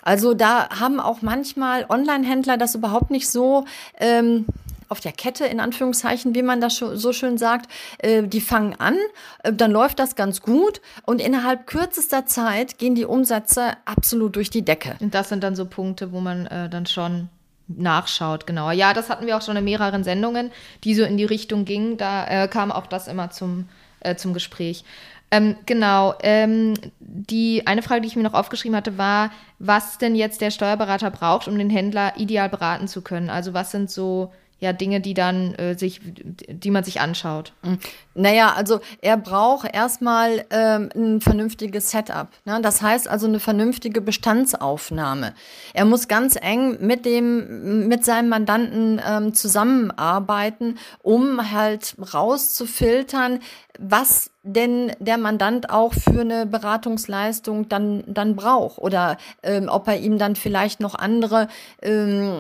Also 0.03 0.35
da 0.35 0.71
haben 0.71 1.01
auch 1.01 1.21
manchmal 1.21 1.85
Online-Händler 1.89 2.57
das 2.57 2.77
überhaupt 2.77 3.11
nicht 3.11 3.29
so 3.29 3.65
ähm, 3.99 4.47
auf 4.89 5.01
der 5.01 5.11
Kette, 5.11 5.47
in 5.47 5.59
Anführungszeichen, 5.59 6.35
wie 6.35 6.43
man 6.43 6.61
das 6.61 6.77
so 6.77 7.13
schön 7.13 7.39
sagt. 7.39 7.71
Äh, 7.99 8.23
die 8.23 8.41
fangen 8.41 8.77
an, 8.79 8.97
äh, 9.43 9.53
dann 9.53 9.73
läuft 9.73 9.99
das 9.99 10.15
ganz 10.15 10.43
gut 10.43 10.81
und 11.05 11.21
innerhalb 11.21 11.67
kürzester 11.67 12.27
Zeit 12.27 12.79
gehen 12.79 12.95
die 12.95 13.05
Umsätze 13.05 13.73
absolut 13.85 14.37
durch 14.37 14.51
die 14.51 14.65
Decke. 14.65 14.97
Und 15.01 15.15
das 15.15 15.29
sind 15.29 15.43
dann 15.43 15.57
so 15.57 15.67
Punkte, 15.67 16.13
wo 16.13 16.21
man 16.21 16.47
äh, 16.47 16.69
dann 16.69 16.87
schon 16.87 17.29
nachschaut, 17.69 18.47
genauer. 18.47 18.73
Ja, 18.73 18.93
das 18.93 19.11
hatten 19.11 19.27
wir 19.27 19.37
auch 19.37 19.43
schon 19.43 19.57
in 19.57 19.65
mehreren 19.65 20.05
Sendungen, 20.05 20.51
die 20.85 20.95
so 20.95 21.05
in 21.05 21.17
die 21.17 21.25
Richtung 21.25 21.65
gingen. 21.65 21.97
Da 21.97 22.27
äh, 22.45 22.49
kam 22.49 22.71
auch 22.71 22.87
das 22.87 23.09
immer 23.09 23.31
zum, 23.31 23.69
äh, 24.01 24.17
zum 24.17 24.35
Gespräch. 24.35 24.85
Ähm, 25.31 25.57
genau. 25.67 26.15
Ähm, 26.23 26.75
die 27.01 27.67
eine 27.67 27.83
Frage, 27.83 28.03
die 28.03 28.09
ich 28.09 28.17
mir 28.17 28.23
noch 28.23 28.35
aufgeschrieben 28.35 28.77
hatte, 28.77 28.99
war, 28.99 29.31
was 29.59 29.99
denn 29.99 30.15
jetzt 30.15 30.41
der 30.41 30.51
Steuerberater 30.51 31.11
braucht, 31.11 31.49
um 31.49 31.59
den 31.59 31.71
Händler 31.71 32.15
ideal 32.17 32.49
beraten 32.49 32.89
zu 32.89 33.03
können. 33.03 33.31
Also 33.31 33.53
was 33.53 33.71
sind 33.73 33.91
so 33.91 34.33
ja 34.59 34.73
Dinge, 34.73 35.01
die 35.01 35.15
dann 35.15 35.55
äh, 35.55 35.77
sich, 35.77 36.01
die 36.05 36.71
man 36.71 36.85
sich 36.85 37.01
anschaut? 37.01 37.53
Mhm. 37.63 37.79
Naja, 38.15 38.55
also 38.55 38.81
er 39.03 39.17
braucht 39.17 39.75
erstmal 39.75 40.45
ähm, 40.51 40.89
ein 40.95 41.21
vernünftiges 41.21 41.91
Setup. 41.91 42.29
Ne? 42.45 42.61
Das 42.63 42.81
heißt 42.81 43.09
also 43.09 43.27
eine 43.27 43.41
vernünftige 43.41 44.01
Bestandsaufnahme. 44.01 45.35
Er 45.75 45.85
muss 45.85 46.09
ganz 46.09 46.37
eng 46.41 46.79
mit 46.81 47.05
dem, 47.05 47.87
mit 47.89 48.05
seinem 48.05 48.31
Mandanten 48.31 49.01
ähm, 49.07 49.35
zusammenarbeiten, 49.35 50.79
um 51.03 51.53
halt 51.53 51.95
rauszufiltern, 52.15 53.41
was 53.79 54.31
denn 54.47 54.93
der 55.01 55.19
Mandant 55.19 55.71
auch 55.71 55.93
für 55.93 56.21
eine 56.21 56.47
Beratungsleistung 56.47 57.69
dann, 57.69 58.05
dann 58.07 58.37
braucht 58.37 58.79
oder 58.79 59.19
ähm, 59.43 59.69
ob 59.69 59.89
er 59.89 59.99
ihm 59.99 60.19
dann 60.19 60.37
vielleicht 60.37 60.81
noch 60.81 60.95
andere, 60.95 61.49
ähm, 61.83 62.33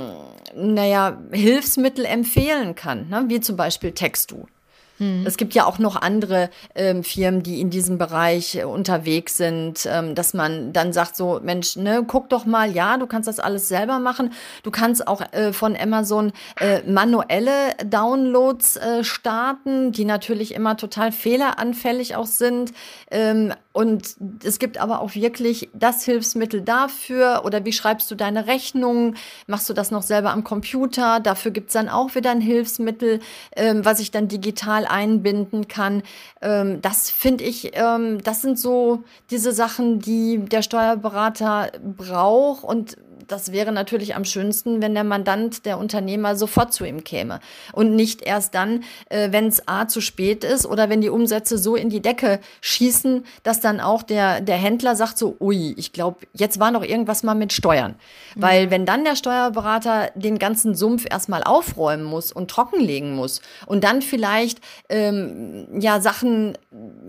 naja, 0.54 1.18
Hilfsmittel 1.32 2.04
empfehlen 2.04 2.74
kann, 2.74 3.08
ne? 3.08 3.24
wie 3.26 3.40
zum 3.40 3.56
Beispiel 3.56 3.92
Textu. 3.92 4.46
Mhm. 4.98 5.24
Es 5.26 5.36
gibt 5.36 5.54
ja 5.54 5.64
auch 5.66 5.78
noch 5.78 5.96
andere 5.96 6.50
ähm, 6.74 7.04
Firmen, 7.04 7.42
die 7.42 7.60
in 7.60 7.70
diesem 7.70 7.98
Bereich 7.98 8.56
äh, 8.56 8.64
unterwegs 8.64 9.36
sind, 9.36 9.86
ähm, 9.90 10.14
dass 10.14 10.34
man 10.34 10.72
dann 10.72 10.92
sagt 10.92 11.16
so, 11.16 11.40
Mensch, 11.42 11.76
ne, 11.76 12.04
guck 12.06 12.28
doch 12.28 12.46
mal, 12.46 12.70
ja, 12.70 12.96
du 12.96 13.06
kannst 13.06 13.28
das 13.28 13.38
alles 13.38 13.68
selber 13.68 13.98
machen. 13.98 14.32
Du 14.62 14.70
kannst 14.70 15.06
auch 15.06 15.20
äh, 15.32 15.52
von 15.52 15.76
Amazon 15.76 16.32
äh, 16.60 16.82
manuelle 16.82 17.74
Downloads 17.84 18.76
äh, 18.76 19.04
starten, 19.04 19.92
die 19.92 20.04
natürlich 20.04 20.54
immer 20.54 20.76
total 20.76 21.12
fehleranfällig 21.12 22.16
auch 22.16 22.26
sind. 22.26 22.72
Ähm, 23.10 23.52
und 23.76 24.16
es 24.42 24.58
gibt 24.58 24.78
aber 24.78 25.02
auch 25.02 25.14
wirklich 25.14 25.68
das 25.74 26.02
Hilfsmittel 26.02 26.62
dafür. 26.62 27.42
Oder 27.44 27.66
wie 27.66 27.74
schreibst 27.74 28.10
du 28.10 28.14
deine 28.14 28.46
Rechnung? 28.46 29.16
Machst 29.46 29.68
du 29.68 29.74
das 29.74 29.90
noch 29.90 30.00
selber 30.00 30.30
am 30.30 30.44
Computer? 30.44 31.20
Dafür 31.20 31.50
gibt's 31.50 31.74
dann 31.74 31.90
auch 31.90 32.14
wieder 32.14 32.30
ein 32.30 32.40
Hilfsmittel, 32.40 33.20
ähm, 33.54 33.84
was 33.84 34.00
ich 34.00 34.10
dann 34.10 34.28
digital 34.28 34.86
einbinden 34.86 35.68
kann. 35.68 36.02
Ähm, 36.40 36.80
das 36.80 37.10
finde 37.10 37.44
ich, 37.44 37.72
ähm, 37.74 38.22
das 38.24 38.40
sind 38.40 38.58
so 38.58 39.04
diese 39.28 39.52
Sachen, 39.52 39.98
die 39.98 40.38
der 40.38 40.62
Steuerberater 40.62 41.70
braucht 41.98 42.64
und 42.64 42.96
das 43.28 43.52
wäre 43.52 43.72
natürlich 43.72 44.14
am 44.14 44.24
schönsten, 44.24 44.82
wenn 44.82 44.94
der 44.94 45.04
Mandant, 45.04 45.66
der 45.66 45.78
Unternehmer 45.78 46.36
sofort 46.36 46.72
zu 46.72 46.84
ihm 46.84 47.04
käme 47.04 47.40
und 47.72 47.94
nicht 47.94 48.22
erst 48.22 48.54
dann, 48.54 48.84
äh, 49.08 49.32
wenn 49.32 49.46
es 49.46 49.66
A 49.68 49.88
zu 49.88 50.00
spät 50.00 50.44
ist 50.44 50.66
oder 50.66 50.88
wenn 50.88 51.00
die 51.00 51.10
Umsätze 51.10 51.58
so 51.58 51.76
in 51.76 51.90
die 51.90 52.00
Decke 52.00 52.40
schießen, 52.60 53.24
dass 53.42 53.60
dann 53.60 53.80
auch 53.80 54.02
der, 54.02 54.40
der 54.40 54.56
Händler 54.56 54.96
sagt 54.96 55.18
so, 55.18 55.36
ui, 55.40 55.74
ich 55.76 55.92
glaube, 55.92 56.20
jetzt 56.32 56.60
war 56.60 56.70
noch 56.70 56.82
irgendwas 56.82 57.22
mal 57.22 57.34
mit 57.34 57.52
Steuern. 57.52 57.96
Mhm. 58.34 58.42
Weil 58.42 58.70
wenn 58.70 58.86
dann 58.86 59.04
der 59.04 59.16
Steuerberater 59.16 60.10
den 60.14 60.38
ganzen 60.38 60.74
Sumpf 60.74 61.06
erstmal 61.10 61.42
aufräumen 61.42 62.04
muss 62.04 62.32
und 62.32 62.50
trockenlegen 62.50 63.14
muss 63.14 63.40
und 63.66 63.84
dann 63.84 64.02
vielleicht 64.02 64.60
ähm, 64.88 65.80
ja 65.80 66.00
Sachen 66.00 66.56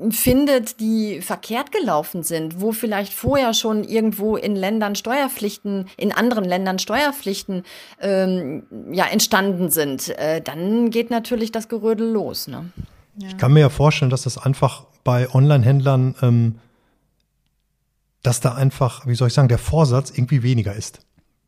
findet, 0.09 0.79
die 0.79 1.21
verkehrt 1.21 1.71
gelaufen 1.71 2.23
sind, 2.23 2.61
wo 2.61 2.71
vielleicht 2.71 3.13
vorher 3.13 3.53
schon 3.53 3.83
irgendwo 3.83 4.37
in 4.37 4.55
Ländern 4.55 4.95
Steuerpflichten, 4.95 5.87
in 5.97 6.06
anderen 6.11 6.45
Ländern 6.45 6.79
Steuerpflichten 6.79 7.63
ähm, 8.01 8.63
ja 8.91 9.05
entstanden 9.05 9.69
sind, 9.69 10.09
äh, 10.17 10.41
dann 10.41 10.89
geht 10.89 11.09
natürlich 11.09 11.51
das 11.51 11.69
Gerödel 11.69 12.11
los. 12.11 12.47
Ne? 12.47 12.71
Ja. 13.17 13.27
Ich 13.29 13.37
kann 13.37 13.53
mir 13.53 13.61
ja 13.61 13.69
vorstellen, 13.69 14.11
dass 14.11 14.23
das 14.23 14.37
einfach 14.37 14.85
bei 15.03 15.33
Online-Händlern, 15.33 16.15
ähm, 16.21 16.59
dass 18.23 18.41
da 18.41 18.55
einfach, 18.55 19.07
wie 19.07 19.15
soll 19.15 19.29
ich 19.29 19.33
sagen, 19.33 19.47
der 19.47 19.57
Vorsatz 19.57 20.11
irgendwie 20.11 20.43
weniger 20.43 20.73
ist. 20.73 20.99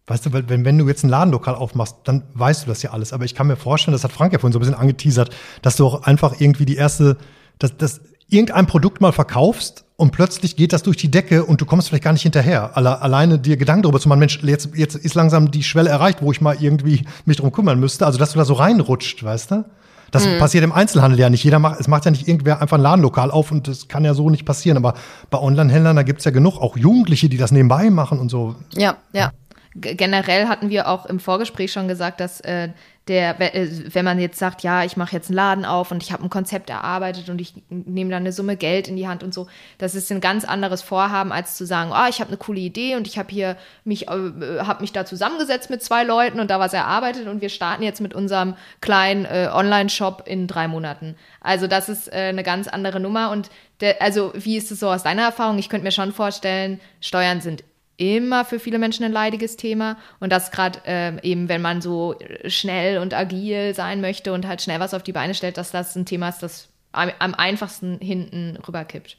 Weißt 0.07 0.25
du, 0.25 0.33
wenn, 0.33 0.65
wenn 0.65 0.77
du 0.77 0.87
jetzt 0.87 1.03
ein 1.03 1.09
Ladenlokal 1.09 1.53
aufmachst, 1.53 1.97
dann 2.05 2.23
weißt 2.33 2.63
du 2.63 2.67
das 2.67 2.81
ja 2.81 2.91
alles. 2.91 3.13
Aber 3.13 3.25
ich 3.25 3.35
kann 3.35 3.45
mir 3.45 3.57
vorstellen, 3.57 3.93
das 3.93 4.03
hat 4.03 4.11
Frank 4.11 4.33
ja 4.33 4.39
vorhin 4.39 4.53
so 4.53 4.57
ein 4.57 4.61
bisschen 4.61 4.75
angeteasert, 4.75 5.35
dass 5.61 5.75
du 5.75 5.85
auch 5.85 6.03
einfach 6.03 6.39
irgendwie 6.39 6.65
die 6.65 6.77
erste, 6.77 7.17
dass, 7.59 7.77
dass 7.77 8.01
irgendein 8.27 8.65
Produkt 8.65 9.01
mal 9.01 9.11
verkaufst 9.11 9.85
und 9.99 10.11
plötzlich 10.11 10.55
geht 10.55 10.71
das 10.71 10.81
durch 10.81 10.95
die 10.95 11.11
Decke 11.11 11.43
und 11.43 11.59
du 11.59 11.65
kommst 11.65 11.89
vielleicht 11.89 12.05
gar 12.05 12.13
nicht 12.13 12.21
hinterher. 12.21 12.77
Alle, 12.77 13.01
alleine 13.01 13.37
dir 13.37 13.57
Gedanken 13.57 13.83
darüber 13.83 13.99
zu 13.99 14.07
machen, 14.07 14.19
Mensch, 14.19 14.39
jetzt, 14.43 14.69
jetzt 14.73 14.95
ist 14.95 15.13
langsam 15.13 15.51
die 15.51 15.61
Schwelle 15.61 15.89
erreicht, 15.89 16.21
wo 16.21 16.31
ich 16.31 16.39
mal 16.39 16.55
irgendwie 16.57 17.05
mich 17.25 17.35
drum 17.35 17.51
kümmern 17.51 17.81
müsste. 17.81 18.05
Also, 18.05 18.17
dass 18.17 18.31
du 18.31 18.39
da 18.39 18.45
so 18.45 18.53
reinrutscht, 18.53 19.21
weißt 19.21 19.51
du? 19.51 19.65
Das 20.11 20.25
mhm. 20.25 20.39
passiert 20.39 20.63
im 20.63 20.71
Einzelhandel 20.71 21.19
ja 21.19 21.29
nicht. 21.29 21.43
Jeder 21.43 21.59
macht, 21.59 21.81
es 21.81 21.89
macht 21.89 22.05
ja 22.05 22.11
nicht 22.11 22.29
irgendwer 22.29 22.61
einfach 22.61 22.77
ein 22.77 22.81
Ladenlokal 22.81 23.29
auf 23.29 23.51
und 23.51 23.67
das 23.67 23.89
kann 23.89 24.05
ja 24.05 24.13
so 24.13 24.29
nicht 24.29 24.45
passieren. 24.45 24.77
Aber 24.77 24.93
bei 25.29 25.37
Online-Händlern, 25.37 25.97
da 25.97 26.03
gibt's 26.03 26.23
ja 26.23 26.31
genug, 26.31 26.57
auch 26.57 26.77
Jugendliche, 26.77 27.27
die 27.27 27.37
das 27.37 27.51
nebenbei 27.51 27.89
machen 27.89 28.19
und 28.19 28.29
so. 28.29 28.55
Ja, 28.75 28.95
ja 29.11 29.31
generell 29.75 30.47
hatten 30.47 30.69
wir 30.69 30.87
auch 30.87 31.05
im 31.05 31.19
Vorgespräch 31.19 31.71
schon 31.71 31.87
gesagt, 31.87 32.19
dass 32.19 32.41
äh, 32.41 32.69
der, 33.09 33.55
äh, 33.55 33.67
wenn 33.93 34.05
man 34.05 34.19
jetzt 34.19 34.37
sagt, 34.37 34.61
ja, 34.61 34.83
ich 34.83 34.95
mache 34.95 35.15
jetzt 35.15 35.29
einen 35.29 35.35
Laden 35.35 35.65
auf 35.65 35.91
und 35.91 36.03
ich 36.03 36.11
habe 36.11 36.23
ein 36.23 36.29
Konzept 36.29 36.69
erarbeitet 36.69 37.27
und 37.29 37.41
ich 37.41 37.53
nehme 37.69 38.11
dann 38.11 38.21
eine 38.23 38.31
Summe 38.31 38.55
Geld 38.55 38.87
in 38.87 38.95
die 38.95 39.07
Hand 39.07 39.23
und 39.23 39.33
so, 39.33 39.47
das 39.79 39.95
ist 39.95 40.11
ein 40.11 40.21
ganz 40.21 40.45
anderes 40.45 40.83
Vorhaben, 40.83 41.31
als 41.31 41.57
zu 41.57 41.65
sagen, 41.65 41.91
oh, 41.91 42.07
ich 42.07 42.21
habe 42.21 42.29
eine 42.29 42.37
coole 42.37 42.59
Idee 42.59 42.95
und 42.95 43.07
ich 43.07 43.17
habe 43.17 43.29
hier 43.31 43.57
mich, 43.83 44.07
äh, 44.07 44.59
habe 44.59 44.81
mich 44.81 44.93
da 44.93 45.05
zusammengesetzt 45.05 45.69
mit 45.71 45.83
zwei 45.83 46.03
Leuten 46.03 46.39
und 46.39 46.51
da 46.51 46.59
was 46.59 46.73
erarbeitet 46.73 47.27
und 47.27 47.41
wir 47.41 47.49
starten 47.49 47.83
jetzt 47.83 47.99
mit 47.99 48.13
unserem 48.13 48.55
kleinen 48.79 49.25
äh, 49.25 49.49
Online-Shop 49.51 50.23
in 50.27 50.45
drei 50.47 50.67
Monaten. 50.67 51.15
Also 51.41 51.65
das 51.65 51.89
ist 51.89 52.13
äh, 52.13 52.29
eine 52.29 52.43
ganz 52.43 52.67
andere 52.67 52.99
Nummer 52.99 53.31
und 53.31 53.49
der, 53.81 54.01
also 54.01 54.33
wie 54.35 54.57
ist 54.57 54.71
es 54.71 54.79
so 54.79 54.89
aus 54.89 55.03
deiner 55.03 55.23
Erfahrung? 55.23 55.57
Ich 55.57 55.69
könnte 55.69 55.85
mir 55.85 55.91
schon 55.91 56.11
vorstellen, 56.11 56.79
Steuern 57.01 57.41
sind 57.41 57.63
immer 57.99 58.45
für 58.45 58.59
viele 58.59 58.79
Menschen 58.79 59.03
ein 59.03 59.11
leidiges 59.11 59.57
Thema. 59.57 59.97
Und 60.19 60.31
das 60.31 60.51
gerade 60.51 60.79
äh, 60.85 61.21
eben, 61.21 61.49
wenn 61.49 61.61
man 61.61 61.81
so 61.81 62.15
schnell 62.47 62.97
und 62.99 63.13
agil 63.13 63.75
sein 63.75 63.99
möchte 64.01 64.33
und 64.33 64.47
halt 64.47 64.61
schnell 64.61 64.79
was 64.79 64.93
auf 64.93 65.03
die 65.03 65.11
Beine 65.11 65.35
stellt, 65.35 65.57
dass 65.57 65.71
das 65.71 65.95
ein 65.95 66.05
Thema 66.05 66.29
ist, 66.29 66.41
das 66.41 66.69
am, 66.93 67.11
am 67.19 67.35
einfachsten 67.35 67.99
hinten 67.99 68.57
rüberkippt. 68.65 69.17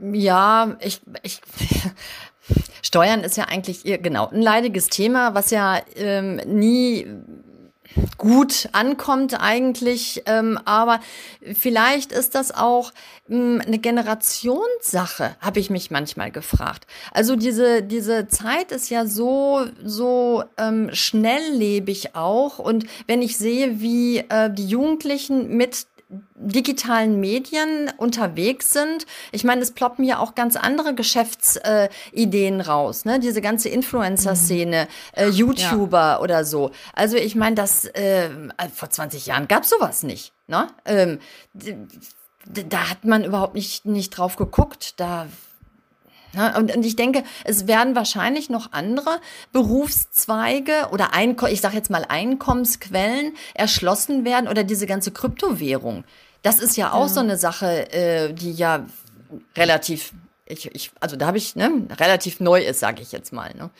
Ja, 0.00 0.76
ich, 0.80 1.00
ich 1.22 1.40
Steuern 2.82 3.20
ist 3.20 3.36
ja 3.36 3.44
eigentlich 3.44 3.82
genau 3.82 4.28
ein 4.28 4.42
leidiges 4.42 4.88
Thema, 4.88 5.34
was 5.34 5.50
ja 5.50 5.80
ähm, 5.96 6.36
nie 6.46 7.06
gut 8.18 8.68
ankommt 8.72 9.40
eigentlich. 9.40 10.22
Ähm, 10.26 10.58
aber 10.64 11.00
vielleicht 11.52 12.12
ist 12.12 12.34
das 12.34 12.54
auch 12.54 12.92
ähm, 13.28 13.62
eine 13.66 13.78
Generationssache, 13.78 15.36
habe 15.40 15.60
ich 15.60 15.70
mich 15.70 15.90
manchmal 15.90 16.30
gefragt. 16.30 16.86
Also 17.12 17.36
diese, 17.36 17.82
diese 17.82 18.28
Zeit 18.28 18.72
ist 18.72 18.90
ja 18.90 19.06
so, 19.06 19.66
so 19.82 20.44
ähm, 20.58 20.90
schnelllebig 20.92 22.14
auch. 22.14 22.58
Und 22.58 22.86
wenn 23.06 23.22
ich 23.22 23.36
sehe, 23.36 23.80
wie 23.80 24.18
äh, 24.18 24.50
die 24.50 24.66
Jugendlichen 24.66 25.56
mit 25.56 25.86
digitalen 26.34 27.20
Medien 27.20 27.90
unterwegs 27.96 28.72
sind. 28.72 29.06
Ich 29.32 29.44
meine, 29.44 29.62
es 29.62 29.72
ploppen 29.72 30.04
ja 30.04 30.18
auch 30.18 30.34
ganz 30.34 30.56
andere 30.56 30.94
Geschäftsideen 30.94 32.60
äh, 32.60 32.62
raus, 32.62 33.04
ne? 33.04 33.20
Diese 33.20 33.40
ganze 33.40 33.68
Influencer-Szene, 33.68 34.88
mhm. 35.16 35.22
äh, 35.22 35.28
YouTuber 35.28 35.98
ja. 35.98 36.20
oder 36.20 36.44
so. 36.44 36.70
Also 36.92 37.16
ich 37.16 37.34
meine, 37.34 37.56
das 37.56 37.86
äh, 37.86 38.30
vor 38.74 38.90
20 38.90 39.26
Jahren 39.26 39.48
gab 39.48 39.64
sowas 39.64 40.02
nicht. 40.02 40.32
Ne? 40.46 40.68
Ähm, 40.84 41.18
da 42.46 42.90
hat 42.90 43.04
man 43.04 43.24
überhaupt 43.24 43.54
nicht, 43.54 43.86
nicht 43.86 44.10
drauf 44.10 44.36
geguckt. 44.36 45.00
Da? 45.00 45.26
Und, 46.36 46.74
und 46.74 46.84
ich 46.84 46.96
denke, 46.96 47.22
es 47.44 47.66
werden 47.66 47.94
wahrscheinlich 47.94 48.50
noch 48.50 48.72
andere 48.72 49.20
Berufszweige 49.52 50.88
oder 50.92 51.14
Einko 51.14 51.46
ich 51.46 51.60
sage 51.60 51.76
jetzt 51.76 51.90
mal 51.90 52.04
Einkommensquellen 52.08 53.32
erschlossen 53.54 54.24
werden 54.24 54.48
oder 54.48 54.64
diese 54.64 54.86
ganze 54.86 55.10
Kryptowährung. 55.10 56.04
Das 56.42 56.58
ist 56.58 56.76
ja 56.76 56.92
auch 56.92 57.06
ja. 57.06 57.08
so 57.08 57.20
eine 57.20 57.38
Sache, 57.38 57.92
äh, 57.92 58.32
die 58.32 58.52
ja 58.52 58.86
relativ, 59.56 60.12
ich, 60.46 60.66
ich, 60.74 60.90
also 61.00 61.16
da 61.16 61.26
habe 61.26 61.38
ich, 61.38 61.56
ne, 61.56 61.86
relativ 61.98 62.40
neu 62.40 62.62
ist, 62.62 62.80
sage 62.80 63.02
ich 63.02 63.12
jetzt 63.12 63.32
mal. 63.32 63.54
Ne? 63.54 63.70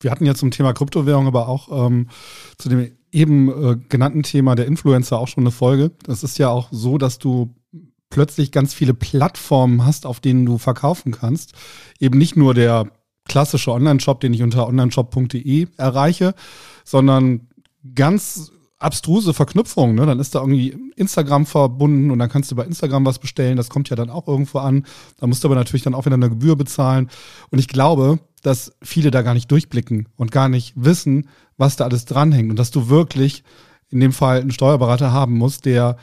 Wir 0.00 0.10
hatten 0.10 0.24
ja 0.24 0.34
zum 0.34 0.50
Thema 0.50 0.72
Kryptowährung, 0.72 1.26
aber 1.26 1.48
auch 1.48 1.86
ähm, 1.86 2.08
zu 2.58 2.68
dem 2.68 2.96
eben 3.12 3.48
äh, 3.48 3.76
genannten 3.88 4.22
Thema 4.22 4.54
der 4.54 4.66
Influencer 4.66 5.18
auch 5.18 5.28
schon 5.28 5.44
eine 5.44 5.50
Folge. 5.50 5.90
Das 6.04 6.22
ist 6.22 6.38
ja 6.38 6.48
auch 6.48 6.68
so, 6.70 6.96
dass 6.96 7.18
du 7.18 7.54
plötzlich 8.12 8.52
ganz 8.52 8.74
viele 8.74 8.92
Plattformen 8.92 9.86
hast, 9.86 10.04
auf 10.04 10.20
denen 10.20 10.44
du 10.44 10.58
verkaufen 10.58 11.12
kannst. 11.12 11.54
Eben 11.98 12.18
nicht 12.18 12.36
nur 12.36 12.52
der 12.52 12.92
klassische 13.24 13.72
Online-Shop, 13.72 14.20
den 14.20 14.34
ich 14.34 14.42
unter 14.42 14.68
onlineshop.de 14.68 15.68
erreiche, 15.78 16.34
sondern 16.84 17.48
ganz 17.94 18.52
abstruse 18.78 19.32
Verknüpfungen. 19.32 19.96
Ne? 19.96 20.04
Dann 20.04 20.20
ist 20.20 20.34
da 20.34 20.40
irgendwie 20.40 20.76
Instagram 20.96 21.46
verbunden 21.46 22.10
und 22.10 22.18
dann 22.18 22.28
kannst 22.28 22.50
du 22.50 22.56
bei 22.56 22.64
Instagram 22.64 23.06
was 23.06 23.18
bestellen. 23.18 23.56
Das 23.56 23.70
kommt 23.70 23.88
ja 23.88 23.96
dann 23.96 24.10
auch 24.10 24.28
irgendwo 24.28 24.58
an. 24.58 24.84
Da 25.18 25.26
musst 25.26 25.42
du 25.42 25.48
aber 25.48 25.54
natürlich 25.54 25.82
dann 25.82 25.94
auch 25.94 26.04
wieder 26.04 26.16
eine 26.16 26.28
Gebühr 26.28 26.56
bezahlen. 26.56 27.08
Und 27.50 27.60
ich 27.60 27.68
glaube, 27.68 28.18
dass 28.42 28.72
viele 28.82 29.10
da 29.10 29.22
gar 29.22 29.34
nicht 29.34 29.50
durchblicken 29.50 30.08
und 30.16 30.32
gar 30.32 30.50
nicht 30.50 30.74
wissen, 30.76 31.28
was 31.56 31.76
da 31.76 31.84
alles 31.84 32.04
dranhängt. 32.04 32.50
Und 32.50 32.58
dass 32.58 32.72
du 32.72 32.90
wirklich 32.90 33.42
in 33.88 34.00
dem 34.00 34.12
Fall 34.12 34.40
einen 34.40 34.50
Steuerberater 34.50 35.12
haben 35.12 35.38
musst, 35.38 35.64
der 35.64 35.96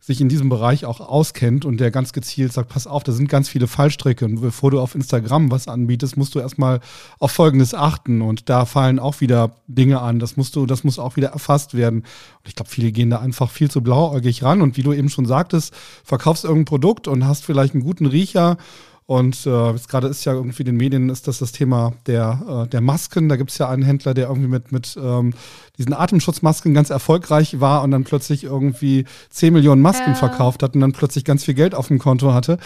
sich 0.00 0.20
in 0.20 0.28
diesem 0.28 0.48
Bereich 0.48 0.84
auch 0.84 1.00
auskennt 1.00 1.64
und 1.64 1.78
der 1.78 1.90
ganz 1.90 2.12
gezielt 2.12 2.52
sagt, 2.52 2.68
pass 2.68 2.86
auf, 2.86 3.02
da 3.02 3.12
sind 3.12 3.28
ganz 3.28 3.48
viele 3.48 3.66
Fallstricke 3.66 4.24
und 4.24 4.40
bevor 4.40 4.70
du 4.70 4.80
auf 4.80 4.94
Instagram 4.94 5.50
was 5.50 5.68
anbietest, 5.68 6.16
musst 6.16 6.34
du 6.34 6.38
erstmal 6.38 6.80
auf 7.18 7.32
Folgendes 7.32 7.74
achten 7.74 8.22
und 8.22 8.48
da 8.48 8.66
fallen 8.66 8.98
auch 8.98 9.20
wieder 9.20 9.56
Dinge 9.66 10.00
an, 10.00 10.18
das 10.18 10.36
musst 10.36 10.54
du, 10.56 10.66
das 10.66 10.84
muss 10.84 10.98
auch 10.98 11.16
wieder 11.16 11.28
erfasst 11.28 11.74
werden. 11.74 12.00
Und 12.00 12.48
ich 12.48 12.54
glaube, 12.54 12.70
viele 12.70 12.92
gehen 12.92 13.10
da 13.10 13.18
einfach 13.18 13.50
viel 13.50 13.70
zu 13.70 13.82
blauäugig 13.82 14.42
ran 14.42 14.62
und 14.62 14.76
wie 14.76 14.82
du 14.82 14.92
eben 14.92 15.08
schon 15.08 15.26
sagtest, 15.26 15.74
verkaufst 16.04 16.44
irgendein 16.44 16.66
Produkt 16.66 17.08
und 17.08 17.26
hast 17.26 17.44
vielleicht 17.44 17.74
einen 17.74 17.82
guten 17.82 18.06
Riecher 18.06 18.58
und 19.06 19.46
äh, 19.46 19.70
jetzt 19.70 19.88
gerade 19.88 20.08
ist 20.08 20.24
ja 20.24 20.32
irgendwie 20.32 20.62
in 20.62 20.66
den 20.66 20.76
Medien 20.76 21.08
ist 21.10 21.28
das 21.28 21.38
das 21.38 21.52
Thema 21.52 21.92
der, 22.06 22.64
äh, 22.64 22.68
der 22.68 22.80
Masken. 22.80 23.28
Da 23.28 23.36
gibt 23.36 23.52
es 23.52 23.58
ja 23.58 23.68
einen 23.68 23.84
Händler, 23.84 24.14
der 24.14 24.26
irgendwie 24.26 24.48
mit, 24.48 24.72
mit 24.72 24.98
ähm, 25.00 25.32
diesen 25.78 25.92
Atemschutzmasken 25.92 26.74
ganz 26.74 26.90
erfolgreich 26.90 27.60
war 27.60 27.84
und 27.84 27.92
dann 27.92 28.02
plötzlich 28.02 28.42
irgendwie 28.42 29.04
10 29.30 29.52
Millionen 29.52 29.80
Masken 29.80 30.10
ja. 30.10 30.14
verkauft 30.14 30.64
hat 30.64 30.74
und 30.74 30.80
dann 30.80 30.92
plötzlich 30.92 31.24
ganz 31.24 31.44
viel 31.44 31.54
Geld 31.54 31.76
auf 31.76 31.86
dem 31.86 32.00
Konto 32.00 32.34
hatte. 32.34 32.58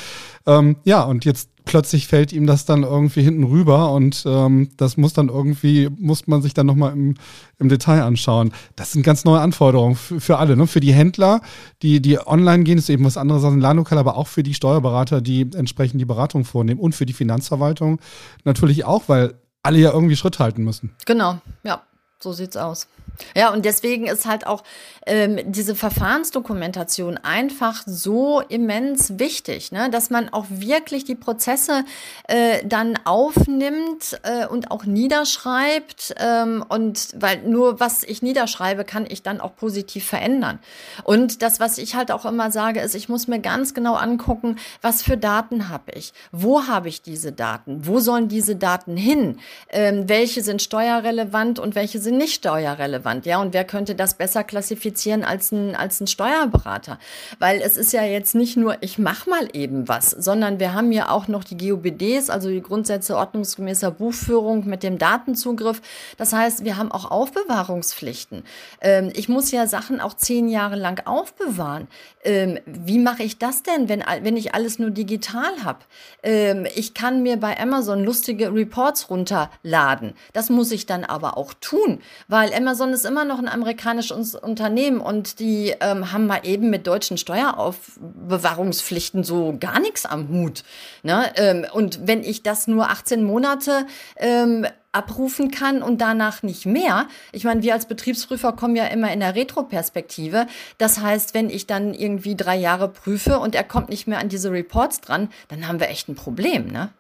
Ähm, 0.47 0.77
ja, 0.85 1.03
und 1.03 1.27
jetzt 1.27 1.51
plötzlich 1.65 2.07
fällt 2.07 2.33
ihm 2.33 2.47
das 2.47 2.65
dann 2.65 2.83
irgendwie 2.83 3.23
hinten 3.23 3.45
rüber 3.45 3.93
und 3.93 4.25
ähm, 4.27 4.71
das 4.77 4.97
muss 4.97 5.13
dann 5.13 5.29
irgendwie, 5.29 5.89
muss 5.99 6.27
man 6.27 6.43
sich 6.43 6.55
dann 6.55 6.67
nochmal 6.67 6.93
im, 6.93 7.15
im 7.59 7.69
Detail 7.69 8.03
anschauen. 8.03 8.53
Das 8.77 8.93
sind 8.93 9.03
ganz 9.03 9.25
neue 9.25 9.41
Anforderungen 9.41 9.97
für, 9.97 10.21
für 10.21 10.39
alle. 10.39 10.57
Ne? 10.57 10.67
Für 10.67 10.81
die 10.81 10.93
Händler, 10.93 11.41
die, 11.83 12.01
die 12.01 12.19
online 12.19 12.65
gehen, 12.65 12.79
ist 12.79 12.91
eben 12.91 13.05
was 13.05 13.17
anderes 13.17 13.45
als 13.45 13.55
ein 13.55 13.61
Ladenlokal, 13.61 13.99
aber 13.99 14.17
auch 14.17 14.29
für 14.29 14.43
die 14.43 14.55
Steuerberater, 14.55 15.21
die 15.21 15.49
entsprechend 15.55 16.01
die 16.01 16.07
Beratung 16.07 16.45
vornehmen 16.45 16.81
und 16.81 16.95
für 16.95 17.07
die 17.07 17.13
Finanzverwaltung 17.13 18.01
natürlich 18.45 18.85
auch, 18.85 19.05
weil 19.09 19.35
alle 19.63 19.79
ja 19.79 19.93
irgendwie 19.93 20.17
Schritt 20.17 20.39
halten 20.39 20.65
müssen. 20.65 20.95
Genau, 21.07 21.39
ja, 21.63 21.83
so 22.19 22.33
sieht's 22.33 22.57
aus. 22.57 22.89
Ja, 23.37 23.53
und 23.53 23.65
deswegen 23.65 24.07
ist 24.07 24.27
halt 24.27 24.47
auch 24.47 24.63
ähm, 25.07 25.39
diese 25.45 25.75
Verfahrensdokumentation 25.75 27.19
einfach 27.19 27.83
so 27.87 28.41
immens 28.41 29.19
wichtig, 29.19 29.73
ne? 29.73 29.91
dass 29.91 30.11
man 30.11 30.29
auch 30.33 30.47
wirklich 30.49 31.05
die 31.05 31.15
Prozesse 31.15 31.85
äh, 32.29 32.65
dann 32.65 32.99
aufnimmt 33.05 34.21
äh, 34.23 34.47
und 34.47 34.71
auch 34.71 34.85
niederschreibt. 34.85 36.15
Ähm, 36.19 36.65
und 36.69 37.09
weil 37.17 37.43
nur 37.43 37.81
was 37.81 38.03
ich 38.05 38.23
niederschreibe, 38.23 38.85
kann 38.85 39.07
ich 39.09 39.23
dann 39.23 39.41
auch 39.41 39.57
positiv 39.57 40.05
verändern. 40.05 40.59
Und 41.05 41.43
das, 41.43 41.61
was 41.61 41.79
ich 41.79 41.95
halt 41.95 42.11
auch 42.11 42.25
immer 42.25 42.51
sage, 42.51 42.81
ist, 42.81 42.95
ich 42.95 43.09
muss 43.09 43.27
mir 43.27 43.41
ganz 43.41 43.75
genau 43.75 43.95
angucken, 43.95 44.57
was 44.83 45.03
für 45.03 45.17
Daten 45.17 45.69
habe 45.69 45.93
ich, 45.93 46.13
wo 46.31 46.67
habe 46.67 46.89
ich 46.89 47.03
diese 47.03 47.33
Daten, 47.33 47.87
wo 47.87 48.01
sollen 48.01 48.29
diese 48.29 48.57
Daten 48.57 48.97
hin, 48.97 49.39
ähm, 49.71 50.09
welche 50.09 50.43
sind 50.43 50.63
steuerrelevant 50.63 51.59
und 51.59 51.75
welche 51.75 51.99
sind 51.99 52.19
nicht 52.19 52.35
steuerrelevant 52.35 53.00
relevant, 53.01 53.27
ja. 53.27 53.41
Und 53.41 53.55
wer 53.55 53.65
könnte 53.65 53.95
das 53.95 54.15
besser 54.15 54.45
klassifizieren 54.45 55.25
als 55.25 55.53
ein, 55.53 55.75
als 55.75 56.01
ein 56.01 56.07
Steuerberater? 56.07 56.99
Weil 57.39 57.61
es 57.61 57.77
ist 57.77 57.93
ja 57.93 58.03
jetzt 58.03 58.35
nicht 58.35 58.57
nur, 58.57 58.77
ich 58.83 58.99
mache 58.99 59.29
mal 59.29 59.49
eben 59.53 59.89
was, 59.89 60.11
sondern 60.11 60.61
wir 60.61 60.75
haben 60.75 60.93
ja 60.93 61.11
auch 61.11 61.29
noch 61.29 61.45
die 61.45 61.57
GOBDs, 61.57 62.31
also 62.31 62.49
die 62.49 62.63
Grundsätze 62.63 63.17
ordnungsgemäßer 63.17 63.91
Buchführung 63.91 64.67
mit 64.67 64.83
dem 64.83 64.99
Datenzugriff. 64.99 65.81
Das 66.17 66.33
heißt, 66.33 66.65
wir 66.65 66.77
haben 66.77 66.93
auch 66.93 67.11
Aufbewahrungspflichten. 67.11 68.45
Ähm, 68.81 69.11
ich 69.15 69.29
muss 69.29 69.51
ja 69.51 69.67
Sachen 69.67 70.01
auch 70.01 70.15
zehn 70.15 70.49
Jahre 70.49 70.77
lang 70.77 71.07
aufbewahren. 71.07 71.89
Ähm, 72.23 72.59
wie 72.67 72.99
mache 72.99 73.23
ich 73.23 73.39
das 73.39 73.63
denn, 73.63 73.89
wenn, 73.89 74.05
wenn 74.23 74.37
ich 74.37 74.55
alles 74.55 74.79
nur 74.79 74.91
digital 74.91 75.65
habe? 75.65 75.79
Ähm, 76.23 76.67
ich 76.75 76.95
kann 76.95 77.23
mir 77.23 77.39
bei 77.39 77.59
Amazon 77.59 78.05
lustige 78.05 78.53
Reports 78.53 79.11
runterladen. 79.11 80.15
Das 80.33 80.51
muss 80.51 80.71
ich 80.73 80.87
dann 80.87 81.05
aber 81.05 81.37
auch 81.37 81.55
tun, 81.55 82.01
weil 82.29 82.53
Amazon 82.53 82.90
ist 82.93 83.07
immer 83.07 83.25
noch 83.25 83.39
ein 83.39 83.49
amerikanisches 83.49 84.35
Unternehmen 84.35 85.01
und 85.01 85.41
die 85.41 85.75
ähm, 85.81 86.13
haben 86.13 86.27
mal 86.27 86.41
eben 86.45 86.71
mit 86.71 86.87
deutschen 86.87 87.19
Steueraufbewahrungspflichten 87.19 89.25
so 89.25 89.57
gar 89.59 89.81
nichts 89.81 90.07
am 90.07 90.29
Hut. 90.29 90.63
Ne? 91.03 91.33
Ähm, 91.37 91.67
und 91.73 92.07
wenn 92.07 92.23
ich 92.23 92.43
das 92.43 92.67
nur 92.67 92.91
18 92.91 93.23
Monate 93.23 93.87
ähm, 94.17 94.67
abrufen 94.93 95.51
kann 95.51 95.83
und 95.83 96.01
danach 96.01 96.43
nicht 96.43 96.67
mehr. 96.67 97.07
Ich 97.33 97.45
meine, 97.45 97.63
wir 97.63 97.75
als 97.75 97.87
Betriebsprüfer 97.87 98.53
kommen 98.53 98.75
ja 98.75 98.87
immer 98.87 99.13
in 99.13 99.21
der 99.21 99.37
Retroperspektive. 99.37 100.47
Das 100.79 101.01
heißt, 101.01 101.33
wenn 101.33 101.49
ich 101.49 101.67
dann 101.67 101.95
irgendwie 101.95 102.35
drei 102.35 102.57
Jahre 102.57 102.89
prüfe 102.89 103.39
und 103.39 103.55
er 103.55 103.65
kommt 103.65 103.89
nicht 103.89 104.09
mehr 104.09 104.19
an 104.19 104.29
diese 104.29 104.51
Reports 104.51 105.01
dran, 105.01 105.29
dann 105.49 105.69
haben 105.69 105.79
wir 105.79 105.89
echt 105.89 106.09
ein 106.09 106.17
Problem, 106.17 106.67
ne? 106.67 106.91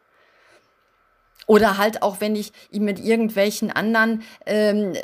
Oder 1.50 1.78
halt 1.78 2.02
auch, 2.02 2.20
wenn 2.20 2.36
ich 2.36 2.52
mit 2.70 3.00
irgendwelchen 3.00 3.72
anderen 3.72 4.22
ähm, 4.46 4.94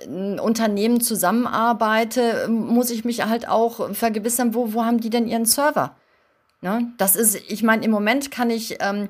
Unternehmen 0.40 1.00
zusammenarbeite, 1.00 2.46
muss 2.46 2.90
ich 2.90 3.04
mich 3.04 3.26
halt 3.26 3.48
auch 3.48 3.92
vergewissern, 3.92 4.54
wo, 4.54 4.72
wo 4.72 4.84
haben 4.84 5.00
die 5.00 5.10
denn 5.10 5.26
ihren 5.26 5.44
Server? 5.44 5.96
Ne? 6.60 6.92
Das 6.98 7.16
ist, 7.16 7.34
ich 7.34 7.64
meine, 7.64 7.84
im 7.84 7.90
Moment 7.90 8.30
kann 8.30 8.50
ich 8.50 8.78
ähm, 8.78 9.08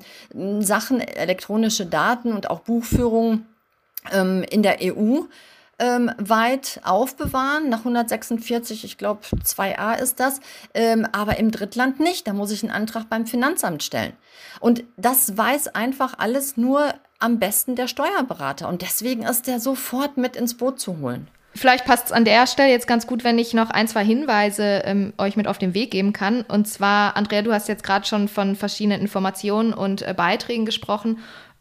Sachen, 0.63 0.99
elektronische 0.99 1.85
Daten 1.85 2.33
und 2.33 2.49
auch 2.49 2.61
Buchführung 2.61 3.45
ähm, 4.11 4.43
in 4.49 4.63
der 4.63 4.79
EU 4.81 5.19
ähm, 5.77 6.11
weit 6.17 6.79
aufbewahren, 6.83 7.69
nach 7.69 7.79
146, 7.79 8.83
ich 8.83 8.97
glaube 8.97 9.21
2a 9.23 9.99
ist 9.99 10.19
das, 10.19 10.39
ähm, 10.73 11.07
aber 11.11 11.37
im 11.37 11.51
Drittland 11.51 11.99
nicht. 11.99 12.27
Da 12.27 12.33
muss 12.33 12.49
ich 12.49 12.63
einen 12.63 12.71
Antrag 12.71 13.09
beim 13.09 13.27
Finanzamt 13.27 13.83
stellen. 13.83 14.13
Und 14.59 14.83
das 14.97 15.37
weiß 15.37 15.67
einfach 15.75 16.15
alles 16.17 16.57
nur 16.57 16.95
am 17.19 17.39
besten 17.39 17.75
der 17.75 17.87
Steuerberater. 17.87 18.67
Und 18.67 18.81
deswegen 18.81 19.23
ist 19.23 19.47
der 19.47 19.59
sofort 19.59 20.17
mit 20.17 20.35
ins 20.35 20.55
Boot 20.55 20.79
zu 20.79 20.99
holen. 20.99 21.27
Vielleicht 21.55 21.85
passt 21.85 22.07
es 22.07 22.11
an 22.11 22.23
der 22.23 22.45
Stelle 22.45 22.69
jetzt 22.69 22.87
ganz 22.87 23.07
gut, 23.07 23.23
wenn 23.23 23.39
ich 23.39 23.55
noch 23.55 23.71
ein, 23.71 23.87
zwei 23.87 24.05
Hinweise 24.05 24.83
ähm, 24.85 25.13
euch 25.17 25.35
mit 25.35 25.47
auf 25.47 25.57
den 25.57 25.73
Weg 25.73 25.89
geben 25.89 26.13
kann. 26.13 26.41
Und 26.41 26.67
zwar, 26.67 27.17
Andrea, 27.17 27.41
du 27.41 27.51
hast 27.51 27.67
jetzt 27.67 27.83
gerade 27.83 28.05
schon 28.05 28.27
von 28.27 28.55
verschiedenen 28.55 29.01
Informationen 29.01 29.73
und 29.73 30.03
äh, 30.03 30.13
Beiträgen 30.15 30.65
gesprochen. 30.65 31.17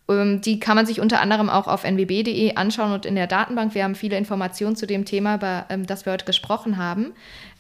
Ähm, 0.09 0.43
die 0.43 0.61
kann 0.61 0.77
man 0.77 0.85
sich 0.85 1.01
unter 1.01 1.21
anderem 1.21 1.49
auch 1.49 1.67
auf 1.67 1.85
nwb.de 1.85 2.57
anschauen 2.57 2.93
und 2.93 3.07
in 3.07 3.15
der 3.15 3.27
Datenbank. 3.27 3.75
Wir 3.75 3.85
haben 3.85 3.95
viele 3.95 4.19
Informationen 4.19 4.77
zu 4.77 4.87
dem 4.87 5.07
Thema, 5.07 5.37
über 5.37 5.65
ähm, 5.71 5.87
das 5.87 6.05
wir 6.05 6.13
heute 6.13 6.27
gesprochen 6.27 6.77
haben. 6.77 7.15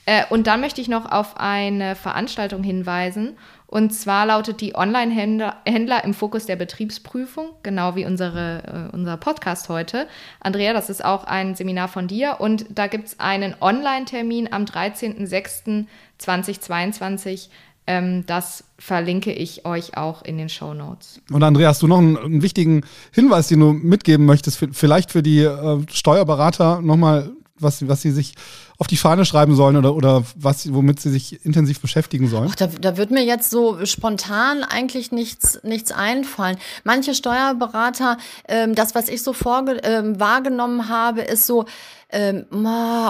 Äh, 0.04 0.24
und 0.28 0.46
dann 0.46 0.60
möchte 0.60 0.80
ich 0.80 0.88
noch 0.88 1.10
auf 1.10 1.38
eine 1.38 1.96
Veranstaltung 1.96 2.62
hinweisen. 2.62 3.36
Und 3.66 3.92
zwar 3.92 4.26
lautet 4.26 4.60
die 4.60 4.76
Online-Händler 4.76 5.56
Händler 5.66 6.04
im 6.04 6.14
Fokus 6.14 6.46
der 6.46 6.54
Betriebsprüfung, 6.56 7.50
genau 7.62 7.96
wie 7.96 8.06
unsere, 8.06 8.90
äh, 8.92 8.94
unser 8.94 9.16
Podcast 9.16 9.68
heute. 9.68 10.06
Andrea, 10.40 10.72
das 10.72 10.88
ist 10.88 11.04
auch 11.04 11.24
ein 11.24 11.56
Seminar 11.56 11.88
von 11.88 12.08
dir. 12.08 12.36
Und 12.38 12.64
da 12.70 12.86
gibt 12.86 13.08
es 13.08 13.18
einen 13.18 13.56
Online-Termin 13.60 14.52
am 14.52 14.64
13.06.2022 14.64 17.48
ähm, 17.86 18.24
das 18.26 18.64
verlinke 18.78 19.32
ich 19.32 19.64
euch 19.64 19.96
auch 19.96 20.22
in 20.22 20.38
den 20.38 20.48
Show 20.48 20.74
Notes. 20.74 21.20
Und 21.30 21.42
Andrea, 21.42 21.68
hast 21.68 21.82
du 21.82 21.86
noch 21.86 21.98
einen, 21.98 22.16
einen, 22.16 22.42
wichtigen 22.42 22.82
Hinweis, 23.12 23.48
den 23.48 23.60
du 23.60 23.72
mitgeben 23.72 24.26
möchtest, 24.26 24.64
vielleicht 24.72 25.12
für 25.12 25.22
die 25.22 25.40
äh, 25.40 25.80
Steuerberater 25.90 26.82
nochmal, 26.82 27.30
was, 27.58 27.86
was 27.88 28.02
sie 28.02 28.10
sich 28.10 28.34
auf 28.78 28.86
die 28.86 28.96
Fahne 28.96 29.24
schreiben 29.24 29.54
sollen 29.54 29.76
oder, 29.76 29.94
oder 29.94 30.24
was, 30.34 30.72
womit 30.72 31.00
sie 31.00 31.10
sich 31.10 31.44
intensiv 31.44 31.80
beschäftigen 31.80 32.28
sollen? 32.28 32.48
Ach, 32.50 32.56
da, 32.56 32.66
da 32.66 32.96
wird 32.96 33.10
mir 33.10 33.24
jetzt 33.24 33.50
so 33.50 33.84
spontan 33.86 34.64
eigentlich 34.64 35.12
nichts, 35.12 35.60
nichts 35.62 35.92
einfallen. 35.92 36.58
Manche 36.84 37.14
Steuerberater, 37.14 38.18
ähm, 38.48 38.74
das, 38.74 38.94
was 38.94 39.08
ich 39.08 39.22
so 39.22 39.32
vorge 39.32 39.80
ähm, 39.82 40.20
wahrgenommen 40.20 40.88
habe, 40.88 41.22
ist 41.22 41.46
so, 41.46 41.64
ähm, 42.10 42.46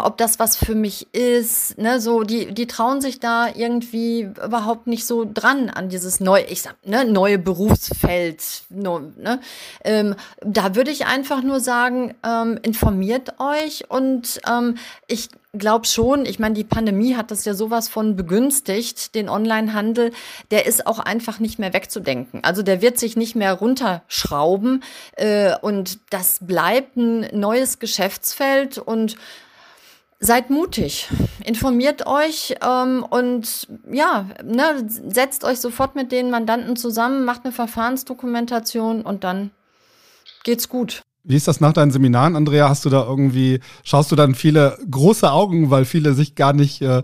ob 0.02 0.16
das 0.16 0.38
was 0.38 0.56
für 0.56 0.74
mich 0.74 1.12
ist, 1.14 1.76
ne, 1.76 2.00
so, 2.00 2.22
die, 2.22 2.54
die 2.54 2.66
trauen 2.66 3.00
sich 3.00 3.20
da 3.20 3.48
irgendwie 3.54 4.22
überhaupt 4.22 4.86
nicht 4.86 5.06
so 5.06 5.26
dran 5.30 5.68
an 5.68 5.88
dieses 5.88 6.20
neue, 6.20 6.44
ich 6.44 6.62
sag, 6.62 6.76
ne, 6.84 7.04
neue 7.04 7.38
Berufsfeld, 7.38 8.42
ne, 8.70 9.40
ähm, 9.84 10.14
da 10.40 10.74
würde 10.74 10.90
ich 10.90 11.06
einfach 11.06 11.42
nur 11.42 11.60
sagen, 11.60 12.14
ähm, 12.24 12.58
informiert 12.62 13.34
euch 13.38 13.90
und 13.90 14.40
ähm, 14.48 14.76
ich 15.08 15.28
glaube 15.58 15.86
schon, 15.86 16.26
ich 16.26 16.38
meine, 16.38 16.54
die 16.54 16.64
Pandemie 16.64 17.16
hat 17.16 17.30
das 17.30 17.44
ja 17.44 17.54
sowas 17.54 17.88
von 17.88 18.16
begünstigt, 18.16 19.14
den 19.14 19.28
Onlinehandel, 19.28 20.12
der 20.50 20.66
ist 20.66 20.86
auch 20.86 20.98
einfach 20.98 21.40
nicht 21.40 21.58
mehr 21.58 21.72
wegzudenken. 21.72 22.44
Also 22.44 22.62
der 22.62 22.82
wird 22.82 22.98
sich 22.98 23.16
nicht 23.16 23.36
mehr 23.36 23.52
runterschrauben 23.54 24.82
äh, 25.16 25.54
und 25.60 25.98
das 26.10 26.38
bleibt 26.40 26.96
ein 26.96 27.28
neues 27.32 27.78
Geschäftsfeld 27.78 28.78
und 28.78 29.16
Seid 30.18 30.48
mutig, 30.48 31.08
informiert 31.44 32.06
euch 32.06 32.54
ähm, 32.66 33.04
und 33.08 33.68
ja, 33.92 34.26
ne, 34.42 34.86
setzt 34.88 35.44
euch 35.44 35.60
sofort 35.60 35.94
mit 35.94 36.10
den 36.10 36.30
Mandanten 36.30 36.74
zusammen, 36.76 37.26
macht 37.26 37.44
eine 37.44 37.52
Verfahrensdokumentation 37.52 39.02
und 39.02 39.24
dann 39.24 39.50
geht's 40.42 40.70
gut. 40.70 41.02
Wie 41.28 41.34
ist 41.34 41.48
das 41.48 41.60
nach 41.60 41.72
deinen 41.72 41.90
Seminaren, 41.90 42.36
Andrea? 42.36 42.68
Hast 42.68 42.84
du 42.84 42.88
da 42.88 43.04
irgendwie, 43.04 43.58
schaust 43.82 44.12
du 44.12 44.16
dann 44.16 44.36
viele 44.36 44.78
große 44.88 45.30
Augen, 45.30 45.70
weil 45.70 45.84
viele 45.84 46.14
sich 46.14 46.36
gar 46.36 46.52
nicht 46.52 46.80
äh, 46.82 47.02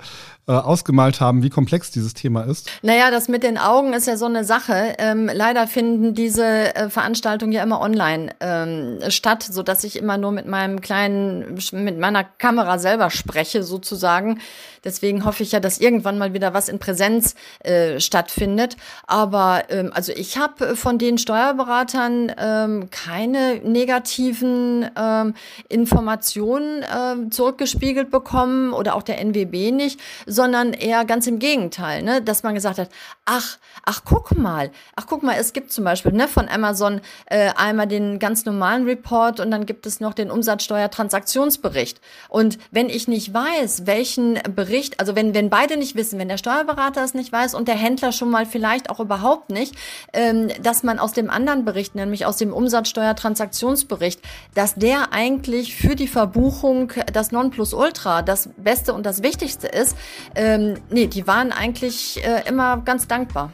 äh, 0.48 0.52
ausgemalt 0.52 1.20
haben, 1.20 1.42
wie 1.42 1.50
komplex 1.50 1.92
dieses 1.92 2.14
Thema 2.14 2.42
ist? 2.42 2.68
Naja, 2.82 3.12
das 3.12 3.28
mit 3.28 3.44
den 3.44 3.58
Augen 3.58 3.92
ist 3.92 4.08
ja 4.08 4.16
so 4.16 4.26
eine 4.26 4.44
Sache. 4.44 4.94
Ähm, 4.98 5.30
leider 5.32 5.68
finden 5.68 6.14
diese 6.14 6.74
äh, 6.74 6.90
Veranstaltungen 6.90 7.52
ja 7.52 7.62
immer 7.62 7.80
online 7.80 8.34
ähm, 8.40 8.98
statt, 9.08 9.42
so 9.44 9.62
dass 9.62 9.84
ich 9.84 9.96
immer 9.96 10.18
nur 10.18 10.32
mit 10.32 10.46
meinem 10.46 10.80
kleinen, 10.80 11.58
mit 11.72 11.98
meiner 11.98 12.24
Kamera 12.24 12.78
selber 12.78 13.10
spreche 13.10 13.62
sozusagen. 13.62 14.40
Deswegen 14.84 15.24
hoffe 15.24 15.44
ich 15.44 15.52
ja, 15.52 15.60
dass 15.60 15.78
irgendwann 15.78 16.18
mal 16.18 16.34
wieder 16.34 16.54
was 16.54 16.68
in 16.68 16.80
Präsenz 16.80 17.36
äh, 17.60 18.00
stattfindet. 18.00 18.76
Aber 19.06 19.64
ähm, 19.68 19.92
also 19.94 20.12
ich 20.12 20.38
habe 20.38 20.74
von 20.74 20.98
den 20.98 21.18
Steuerberatern 21.18 22.32
ähm, 22.36 22.90
keine 22.90 23.60
negativen 23.62 24.90
ähm, 24.96 25.34
Informationen 25.68 26.82
äh, 26.82 27.30
zurückgespiegelt 27.30 28.10
bekommen 28.10 28.72
oder 28.72 28.96
auch 28.96 29.04
der 29.04 29.20
NWB 29.20 29.70
nicht, 29.70 30.00
sondern 30.32 30.72
eher 30.72 31.04
ganz 31.04 31.26
im 31.26 31.38
Gegenteil, 31.38 32.02
ne? 32.02 32.22
dass 32.22 32.42
man 32.42 32.54
gesagt 32.54 32.78
hat, 32.78 32.88
ach, 33.24 33.58
ach 33.84 34.02
guck 34.04 34.36
mal, 34.36 34.70
ach 34.96 35.06
guck 35.06 35.22
mal, 35.22 35.36
es 35.38 35.52
gibt 35.52 35.72
zum 35.72 35.84
Beispiel 35.84 36.12
ne, 36.12 36.28
von 36.28 36.48
Amazon 36.48 37.00
äh, 37.26 37.50
einmal 37.56 37.86
den 37.86 38.18
ganz 38.18 38.44
normalen 38.44 38.84
Report 38.84 39.40
und 39.40 39.50
dann 39.50 39.66
gibt 39.66 39.86
es 39.86 40.00
noch 40.00 40.14
den 40.14 40.30
Umsatzsteuertransaktionsbericht. 40.30 42.00
Und 42.28 42.58
wenn 42.70 42.88
ich 42.88 43.08
nicht 43.08 43.32
weiß, 43.34 43.86
welchen 43.86 44.38
Bericht 44.54 45.00
also 45.02 45.16
wenn, 45.16 45.34
wenn 45.34 45.50
beide 45.50 45.76
nicht 45.76 45.96
wissen, 45.96 46.18
wenn 46.18 46.28
der 46.28 46.38
Steuerberater 46.38 47.02
es 47.02 47.12
nicht 47.12 47.32
weiß 47.32 47.54
und 47.54 47.66
der 47.66 47.74
Händler 47.74 48.12
schon 48.12 48.30
mal 48.30 48.46
vielleicht 48.46 48.88
auch 48.88 49.00
überhaupt 49.00 49.50
nicht, 49.50 49.74
ähm, 50.12 50.48
dass 50.62 50.82
man 50.82 50.98
aus 50.98 51.12
dem 51.12 51.28
anderen 51.28 51.64
Bericht, 51.64 51.94
nämlich 51.94 52.24
aus 52.24 52.36
dem 52.36 52.52
Umsatzsteuertransaktionsbericht, 52.52 54.20
dass 54.54 54.74
der 54.76 55.12
eigentlich 55.12 55.74
für 55.74 55.96
die 55.96 56.06
Verbuchung 56.06 56.92
das 57.12 57.32
Nonplusultra 57.32 58.22
das 58.22 58.50
Beste 58.56 58.94
und 58.94 59.04
das 59.04 59.22
Wichtigste 59.24 59.66
ist, 59.66 59.96
ähm, 60.34 60.74
nee, 60.90 61.06
die 61.06 61.26
waren 61.26 61.52
eigentlich 61.52 62.22
äh, 62.24 62.48
immer 62.48 62.78
ganz 62.78 63.06
dankbar. 63.06 63.50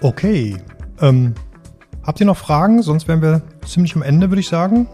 Okay. 0.00 0.56
Ähm, 1.00 1.34
habt 2.04 2.20
ihr 2.20 2.26
noch 2.26 2.36
Fragen? 2.36 2.82
Sonst 2.82 3.08
wären 3.08 3.22
wir 3.22 3.42
ziemlich 3.66 3.94
am 3.94 4.02
Ende, 4.02 4.30
würde 4.30 4.40
ich 4.40 4.48
sagen. 4.48 4.88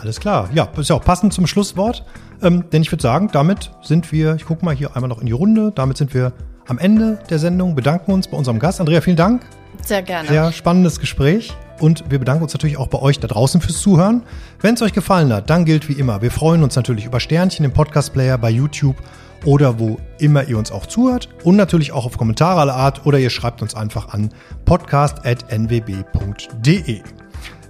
Alles 0.00 0.20
klar. 0.20 0.48
Ja, 0.54 0.68
ist 0.76 0.90
ja 0.90 0.96
auch 0.96 1.04
passend 1.04 1.32
zum 1.32 1.46
Schlusswort. 1.46 2.04
Ähm, 2.42 2.64
denn 2.70 2.82
ich 2.82 2.90
würde 2.90 3.02
sagen, 3.02 3.28
damit 3.32 3.70
sind 3.82 4.12
wir, 4.12 4.34
ich 4.34 4.46
gucke 4.46 4.64
mal 4.64 4.74
hier 4.74 4.96
einmal 4.96 5.08
noch 5.08 5.20
in 5.20 5.26
die 5.26 5.32
Runde, 5.32 5.72
damit 5.74 5.98
sind 5.98 6.14
wir 6.14 6.32
am 6.68 6.78
Ende 6.78 7.18
der 7.28 7.38
Sendung, 7.38 7.74
bedanken 7.74 8.12
uns 8.12 8.28
bei 8.28 8.36
unserem 8.36 8.58
Gast. 8.58 8.80
Andrea, 8.80 9.00
vielen 9.00 9.16
Dank. 9.16 9.42
Sehr 9.84 10.02
gerne. 10.02 10.28
Sehr 10.28 10.52
spannendes 10.52 11.00
Gespräch. 11.00 11.52
Und 11.80 12.10
wir 12.10 12.18
bedanken 12.18 12.42
uns 12.42 12.52
natürlich 12.52 12.76
auch 12.76 12.88
bei 12.88 13.00
euch 13.00 13.18
da 13.18 13.26
draußen 13.26 13.60
fürs 13.60 13.80
Zuhören. 13.80 14.22
Wenn 14.60 14.74
es 14.74 14.82
euch 14.82 14.92
gefallen 14.92 15.32
hat, 15.32 15.48
dann 15.50 15.64
gilt 15.64 15.88
wie 15.88 15.94
immer, 15.94 16.20
wir 16.22 16.30
freuen 16.30 16.62
uns 16.62 16.76
natürlich 16.76 17.06
über 17.06 17.20
Sternchen 17.20 17.64
im 17.64 17.72
Podcast-Player 17.72 18.36
bei 18.38 18.50
YouTube 18.50 18.96
oder 19.44 19.78
wo 19.78 19.98
immer 20.18 20.44
ihr 20.44 20.56
uns 20.58 20.72
auch 20.72 20.86
zuhört 20.86 21.28
und 21.44 21.56
natürlich 21.56 21.92
auch 21.92 22.06
auf 22.06 22.16
Kommentare 22.18 22.60
aller 22.60 22.76
Art 22.76 23.06
oder 23.06 23.18
ihr 23.18 23.30
schreibt 23.30 23.62
uns 23.62 23.74
einfach 23.74 24.12
an 24.12 24.30
podcast.nwb.de. 24.64 27.00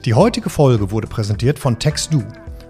Die 0.04 0.14
heutige 0.14 0.50
Folge 0.50 0.90
wurde 0.90 1.06
präsentiert 1.06 1.58
von 1.58 1.78
TextDo. 1.78 2.22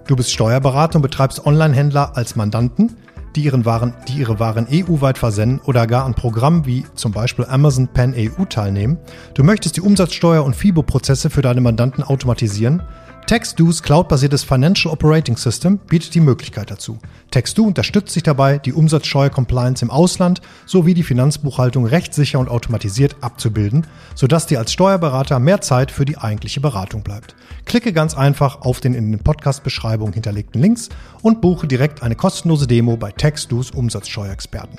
Du 0.07 0.17
bist 0.17 0.33
Steuerberater 0.33 0.97
und 0.97 1.03
betreibst 1.03 1.47
Online-Händler 1.47 2.17
als 2.17 2.35
Mandanten, 2.35 2.97
die, 3.37 3.45
ihren 3.45 3.65
Waren, 3.65 3.95
die 4.09 4.15
ihre 4.15 4.41
Waren 4.41 4.67
EU-weit 4.69 5.19
versenden 5.19 5.61
oder 5.61 5.87
gar 5.87 6.05
an 6.05 6.15
Programmen 6.15 6.67
wie 6.67 6.85
zum 6.95 7.13
Beispiel 7.13 7.45
Amazon 7.45 7.87
Pen 7.87 8.13
EU 8.17 8.45
teilnehmen. 8.45 8.99
Du 9.35 9.45
möchtest 9.45 9.77
die 9.77 9.83
Umsatzsteuer- 9.83 10.45
und 10.45 10.57
FIBO-Prozesse 10.57 11.31
für 11.31 11.43
deine 11.43 11.61
Mandanten 11.61 12.03
automatisieren 12.03 12.83
TextDo's 13.27 13.83
cloudbasiertes 13.83 14.43
Financial 14.43 14.93
Operating 14.93 15.37
System 15.37 15.79
bietet 15.79 16.15
die 16.15 16.21
Möglichkeit 16.21 16.71
dazu. 16.71 16.99
TextDo 17.31 17.63
unterstützt 17.63 18.13
sich 18.13 18.23
dabei, 18.23 18.59
die 18.59 18.73
Umsatzsteuer-Compliance 18.73 19.85
im 19.85 19.91
Ausland 19.91 20.41
sowie 20.67 20.95
die 20.95 21.03
Finanzbuchhaltung 21.03 21.87
rechtssicher 21.87 22.41
und 22.41 22.49
automatisiert 22.49 23.17
abzubilden, 23.21 23.87
sodass 24.15 24.47
dir 24.47 24.59
als 24.59 24.73
Steuerberater 24.73 25.39
mehr 25.39 25.61
Zeit 25.61 25.93
für 25.93 26.05
die 26.05 26.19
eigentliche 26.19 26.61
Beratung 26.61 27.03
bleibt. 27.03 27.37
Klicke 27.67 27.93
ganz 27.93 28.17
einfach 28.17 28.63
auf 28.63 28.81
den 28.81 28.95
in 28.95 29.13
den 29.13 29.23
Podcast-Beschreibungen 29.23 30.13
hinterlegten 30.13 30.61
Links 30.61 30.89
und 31.23 31.41
buche 31.41 31.69
direkt 31.69 32.03
eine 32.03 32.17
kostenlose 32.17 32.67
Demo 32.67 32.97
bei 32.97 33.13
TextDo's 33.13 33.71
Umsatzsteuerexperten. 33.71 34.79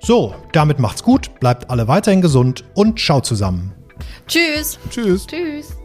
So, 0.00 0.34
damit 0.52 0.78
macht's 0.78 1.02
gut, 1.02 1.40
bleibt 1.40 1.70
alle 1.70 1.88
weiterhin 1.88 2.22
gesund 2.22 2.64
und 2.74 2.98
ciao 2.98 3.20
zusammen. 3.20 3.72
Tschüss. 4.26 4.78
Tschüss. 4.90 5.26
Tschüss. 5.26 5.79